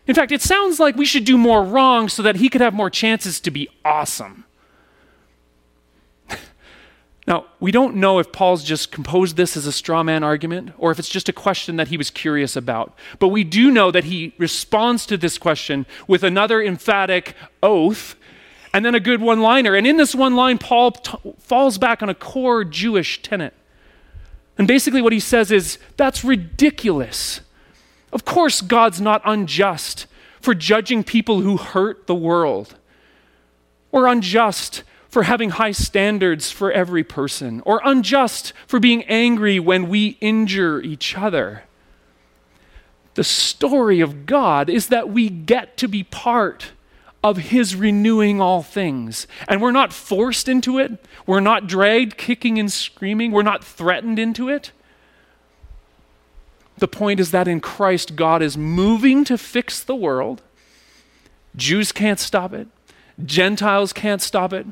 In 0.08 0.16
fact, 0.16 0.32
it 0.32 0.42
sounds 0.42 0.80
like 0.80 0.96
we 0.96 1.04
should 1.04 1.24
do 1.24 1.38
more 1.38 1.62
wrong 1.62 2.08
so 2.08 2.20
that 2.24 2.34
he 2.34 2.48
could 2.48 2.60
have 2.60 2.74
more 2.74 2.90
chances 2.90 3.38
to 3.42 3.52
be 3.52 3.68
awesome. 3.84 4.44
Now, 7.26 7.46
we 7.60 7.70
don't 7.70 7.96
know 7.96 8.18
if 8.18 8.32
Paul's 8.32 8.64
just 8.64 8.90
composed 8.90 9.36
this 9.36 9.56
as 9.56 9.66
a 9.66 9.72
straw 9.72 10.02
man 10.02 10.24
argument 10.24 10.72
or 10.76 10.90
if 10.90 10.98
it's 10.98 11.08
just 11.08 11.28
a 11.28 11.32
question 11.32 11.76
that 11.76 11.88
he 11.88 11.96
was 11.96 12.10
curious 12.10 12.56
about. 12.56 12.94
But 13.20 13.28
we 13.28 13.44
do 13.44 13.70
know 13.70 13.92
that 13.92 14.04
he 14.04 14.34
responds 14.38 15.06
to 15.06 15.16
this 15.16 15.38
question 15.38 15.86
with 16.08 16.24
another 16.24 16.60
emphatic 16.60 17.36
oath 17.62 18.16
and 18.74 18.84
then 18.84 18.94
a 18.94 19.00
good 19.00 19.20
one 19.20 19.40
liner. 19.40 19.74
And 19.74 19.86
in 19.86 19.98
this 19.98 20.14
one 20.14 20.34
line, 20.34 20.58
Paul 20.58 20.92
t- 20.92 21.16
falls 21.38 21.78
back 21.78 22.02
on 22.02 22.08
a 22.08 22.14
core 22.14 22.64
Jewish 22.64 23.22
tenet. 23.22 23.54
And 24.58 24.66
basically, 24.66 25.02
what 25.02 25.12
he 25.12 25.20
says 25.20 25.52
is 25.52 25.78
that's 25.96 26.24
ridiculous. 26.24 27.40
Of 28.12 28.24
course, 28.24 28.60
God's 28.60 29.00
not 29.00 29.22
unjust 29.24 30.06
for 30.40 30.54
judging 30.54 31.04
people 31.04 31.40
who 31.40 31.56
hurt 31.56 32.06
the 32.06 32.14
world 32.14 32.74
or 33.92 34.06
unjust 34.06 34.82
for 35.12 35.24
having 35.24 35.50
high 35.50 35.72
standards 35.72 36.50
for 36.50 36.72
every 36.72 37.04
person, 37.04 37.60
or 37.66 37.82
unjust 37.84 38.54
for 38.66 38.80
being 38.80 39.02
angry 39.04 39.60
when 39.60 39.90
we 39.90 40.16
injure 40.22 40.80
each 40.80 41.18
other. 41.18 41.64
The 43.12 43.22
story 43.22 44.00
of 44.00 44.24
God 44.24 44.70
is 44.70 44.86
that 44.86 45.10
we 45.10 45.28
get 45.28 45.76
to 45.76 45.86
be 45.86 46.02
part 46.02 46.70
of 47.22 47.36
His 47.36 47.76
renewing 47.76 48.40
all 48.40 48.62
things. 48.62 49.26
And 49.46 49.60
we're 49.60 49.70
not 49.70 49.92
forced 49.92 50.48
into 50.48 50.78
it, 50.78 50.92
we're 51.26 51.40
not 51.40 51.66
dragged 51.66 52.16
kicking 52.16 52.58
and 52.58 52.72
screaming, 52.72 53.32
we're 53.32 53.42
not 53.42 53.62
threatened 53.62 54.18
into 54.18 54.48
it. 54.48 54.72
The 56.78 56.88
point 56.88 57.20
is 57.20 57.32
that 57.32 57.46
in 57.46 57.60
Christ, 57.60 58.16
God 58.16 58.40
is 58.40 58.56
moving 58.56 59.24
to 59.24 59.36
fix 59.36 59.84
the 59.84 59.94
world. 59.94 60.40
Jews 61.54 61.92
can't 61.92 62.18
stop 62.18 62.54
it, 62.54 62.68
Gentiles 63.22 63.92
can't 63.92 64.22
stop 64.22 64.54
it. 64.54 64.66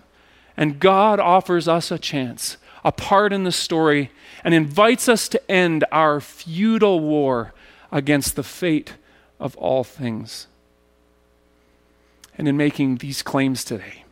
And 0.57 0.81
God 0.81 1.21
offers 1.21 1.69
us 1.69 1.91
a 1.91 1.99
chance, 1.99 2.57
a 2.85 2.93
part 2.93 3.33
in 3.33 3.45
the 3.45 3.53
story, 3.53 4.11
and 4.45 4.55
invites 4.55 5.09
us 5.09 5.29
to 5.29 5.51
end 5.51 5.85
our 5.93 6.21
futile 6.21 7.01
war 7.01 7.53
against 7.93 8.37
the 8.37 8.43
fate 8.43 8.95
of 9.39 9.57
all 9.57 9.85
things. 9.85 10.47
And 12.37 12.49
in 12.49 12.57
making 12.57 12.97
these 12.97 13.23
claims 13.23 13.65
today, 13.65 14.05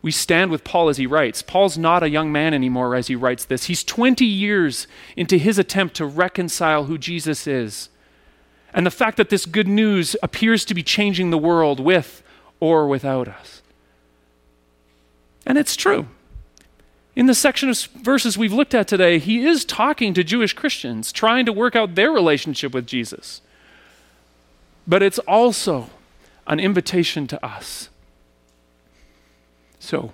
we 0.00 0.12
stand 0.12 0.50
with 0.50 0.64
Paul 0.64 0.88
as 0.88 0.96
he 0.96 1.06
writes. 1.06 1.42
Paul's 1.42 1.76
not 1.76 2.02
a 2.02 2.10
young 2.10 2.30
man 2.30 2.54
anymore 2.54 2.94
as 2.94 3.08
he 3.08 3.16
writes 3.16 3.44
this. 3.44 3.64
He's 3.64 3.82
20 3.82 4.24
years 4.24 4.86
into 5.16 5.38
his 5.38 5.58
attempt 5.58 5.96
to 5.96 6.06
reconcile 6.06 6.84
who 6.84 6.98
Jesus 6.98 7.46
is. 7.46 7.88
And 8.72 8.86
the 8.86 8.90
fact 8.90 9.16
that 9.16 9.30
this 9.30 9.46
good 9.46 9.66
news 9.66 10.14
appears 10.22 10.64
to 10.66 10.74
be 10.74 10.82
changing 10.82 11.30
the 11.30 11.38
world 11.38 11.80
with 11.80 12.22
or 12.60 12.86
without 12.86 13.26
us. 13.26 13.62
And 15.48 15.56
it's 15.56 15.74
true. 15.74 16.06
In 17.16 17.26
the 17.26 17.34
section 17.34 17.70
of 17.70 17.78
verses 18.00 18.36
we've 18.36 18.52
looked 18.52 18.74
at 18.74 18.86
today, 18.86 19.18
he 19.18 19.44
is 19.46 19.64
talking 19.64 20.12
to 20.14 20.22
Jewish 20.22 20.52
Christians, 20.52 21.10
trying 21.10 21.46
to 21.46 21.52
work 21.52 21.74
out 21.74 21.94
their 21.94 22.12
relationship 22.12 22.72
with 22.74 22.86
Jesus. 22.86 23.40
But 24.86 25.02
it's 25.02 25.18
also 25.20 25.88
an 26.46 26.60
invitation 26.60 27.26
to 27.28 27.44
us. 27.44 27.88
So, 29.80 30.12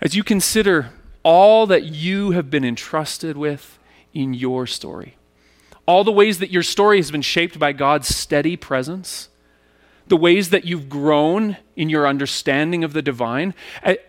as 0.00 0.14
you 0.14 0.24
consider 0.24 0.90
all 1.22 1.66
that 1.68 1.84
you 1.84 2.32
have 2.32 2.50
been 2.50 2.64
entrusted 2.64 3.36
with 3.36 3.78
in 4.12 4.34
your 4.34 4.66
story, 4.66 5.16
all 5.86 6.02
the 6.02 6.12
ways 6.12 6.40
that 6.40 6.50
your 6.50 6.62
story 6.64 6.98
has 6.98 7.12
been 7.12 7.22
shaped 7.22 7.58
by 7.58 7.72
God's 7.72 8.08
steady 8.08 8.56
presence, 8.56 9.28
the 10.08 10.16
ways 10.16 10.50
that 10.50 10.64
you've 10.64 10.88
grown 10.88 11.56
in 11.74 11.88
your 11.88 12.06
understanding 12.06 12.84
of 12.84 12.92
the 12.92 13.02
divine, 13.02 13.54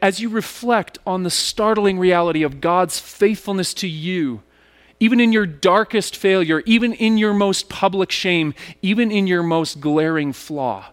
as 0.02 0.20
you 0.20 0.30
reflect 0.30 0.98
on 1.06 1.24
the 1.24 1.30
startling 1.30 1.98
reality 1.98 2.44
of 2.44 2.62
God's 2.62 3.00
faithfulness 3.00 3.74
to 3.76 3.88
you, 3.88 4.42
even 5.00 5.20
in 5.20 5.32
your 5.32 5.46
darkest 5.46 6.16
failure, 6.16 6.62
even 6.66 6.94
in 6.94 7.18
your 7.18 7.34
most 7.34 7.70
public 7.70 8.12
shame, 8.12 8.54
even 8.82 9.12
in 9.12 9.28
your 9.28 9.44
most 9.44 9.80
glaring 9.80 10.34
flaw, 10.34 10.88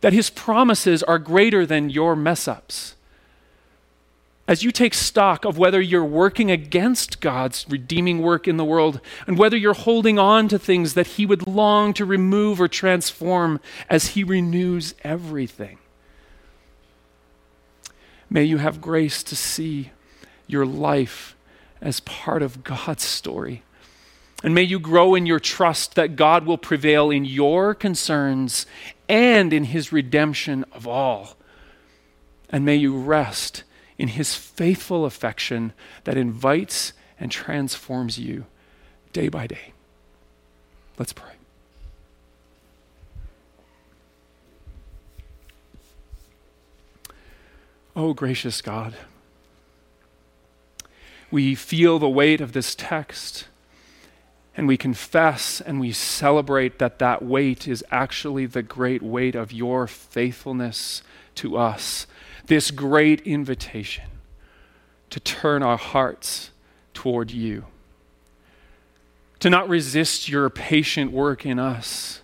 that 0.00 0.12
His 0.12 0.30
promises 0.30 1.02
are 1.02 1.18
greater 1.18 1.66
than 1.66 1.90
your 1.90 2.14
mess 2.14 2.46
ups 2.46 2.94
as 4.48 4.62
you 4.62 4.72
take 4.72 4.94
stock 4.94 5.44
of 5.44 5.58
whether 5.58 5.80
you're 5.80 6.02
working 6.04 6.50
against 6.50 7.20
God's 7.20 7.66
redeeming 7.68 8.20
work 8.20 8.48
in 8.48 8.56
the 8.56 8.64
world 8.64 8.98
and 9.26 9.38
whether 9.38 9.58
you're 9.58 9.74
holding 9.74 10.18
on 10.18 10.48
to 10.48 10.58
things 10.58 10.94
that 10.94 11.06
He 11.06 11.26
would 11.26 11.46
long 11.46 11.92
to 11.92 12.06
remove 12.06 12.58
or 12.58 12.66
transform 12.66 13.60
as 13.90 14.08
He 14.08 14.24
renews 14.24 14.94
everything. 15.04 15.78
May 18.30 18.44
you 18.44 18.56
have 18.56 18.80
grace 18.80 19.22
to 19.24 19.36
see 19.36 19.90
your 20.46 20.64
life 20.64 21.36
as 21.82 22.00
part 22.00 22.42
of 22.42 22.64
God's 22.64 23.04
story. 23.04 23.62
And 24.42 24.54
may 24.54 24.62
you 24.62 24.78
grow 24.78 25.14
in 25.14 25.26
your 25.26 25.40
trust 25.40 25.94
that 25.94 26.16
God 26.16 26.46
will 26.46 26.58
prevail 26.58 27.10
in 27.10 27.24
your 27.24 27.74
concerns 27.74 28.66
and 29.08 29.52
in 29.52 29.64
his 29.64 29.92
redemption 29.92 30.64
of 30.72 30.86
all. 30.86 31.36
And 32.48 32.64
may 32.64 32.76
you 32.76 32.96
rest 32.96 33.64
in 33.98 34.08
his 34.08 34.34
faithful 34.34 35.04
affection 35.04 35.72
that 36.04 36.16
invites 36.16 36.92
and 37.18 37.30
transforms 37.30 38.18
you 38.18 38.46
day 39.12 39.28
by 39.28 39.46
day. 39.46 39.72
Let's 40.98 41.12
pray. 41.12 41.32
Oh, 47.96 48.14
gracious 48.14 48.62
God, 48.62 48.94
we 51.32 51.56
feel 51.56 51.98
the 51.98 52.08
weight 52.08 52.40
of 52.40 52.52
this 52.52 52.76
text 52.76 53.48
and 54.58 54.66
we 54.66 54.76
confess 54.76 55.60
and 55.60 55.78
we 55.78 55.92
celebrate 55.92 56.80
that 56.80 56.98
that 56.98 57.24
weight 57.24 57.68
is 57.68 57.84
actually 57.92 58.44
the 58.44 58.62
great 58.62 59.00
weight 59.00 59.36
of 59.36 59.52
your 59.52 59.86
faithfulness 59.86 61.00
to 61.36 61.56
us 61.56 62.08
this 62.48 62.70
great 62.72 63.20
invitation 63.20 64.06
to 65.10 65.20
turn 65.20 65.62
our 65.62 65.76
hearts 65.76 66.50
toward 66.92 67.30
you, 67.30 67.66
to 69.38 69.48
not 69.48 69.68
resist 69.68 70.28
your 70.28 70.50
patient 70.50 71.12
work 71.12 71.46
in 71.46 71.58
us, 71.58 72.20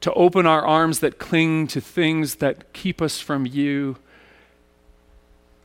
to 0.00 0.12
open 0.12 0.46
our 0.46 0.66
arms 0.66 0.98
that 0.98 1.18
cling 1.18 1.66
to 1.68 1.80
things 1.80 2.36
that 2.36 2.72
keep 2.72 3.00
us 3.00 3.20
from 3.20 3.46
you, 3.46 3.96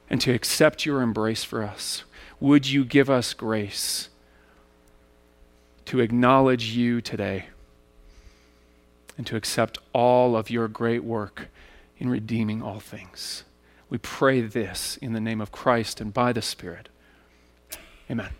and 0.09 0.21
to 0.21 0.31
accept 0.31 0.85
your 0.85 1.01
embrace 1.01 1.43
for 1.43 1.63
us. 1.63 2.03
Would 2.39 2.69
you 2.69 2.85
give 2.85 3.09
us 3.09 3.33
grace 3.33 4.09
to 5.85 5.99
acknowledge 5.99 6.71
you 6.75 7.01
today 7.01 7.45
and 9.17 9.27
to 9.27 9.35
accept 9.35 9.77
all 9.93 10.35
of 10.35 10.49
your 10.49 10.67
great 10.67 11.03
work 11.03 11.49
in 11.97 12.09
redeeming 12.09 12.61
all 12.61 12.79
things? 12.79 13.43
We 13.89 13.97
pray 13.97 14.41
this 14.41 14.97
in 14.97 15.13
the 15.13 15.19
name 15.19 15.41
of 15.41 15.51
Christ 15.51 15.99
and 15.99 16.13
by 16.13 16.33
the 16.33 16.41
Spirit. 16.41 16.89
Amen. 18.09 18.31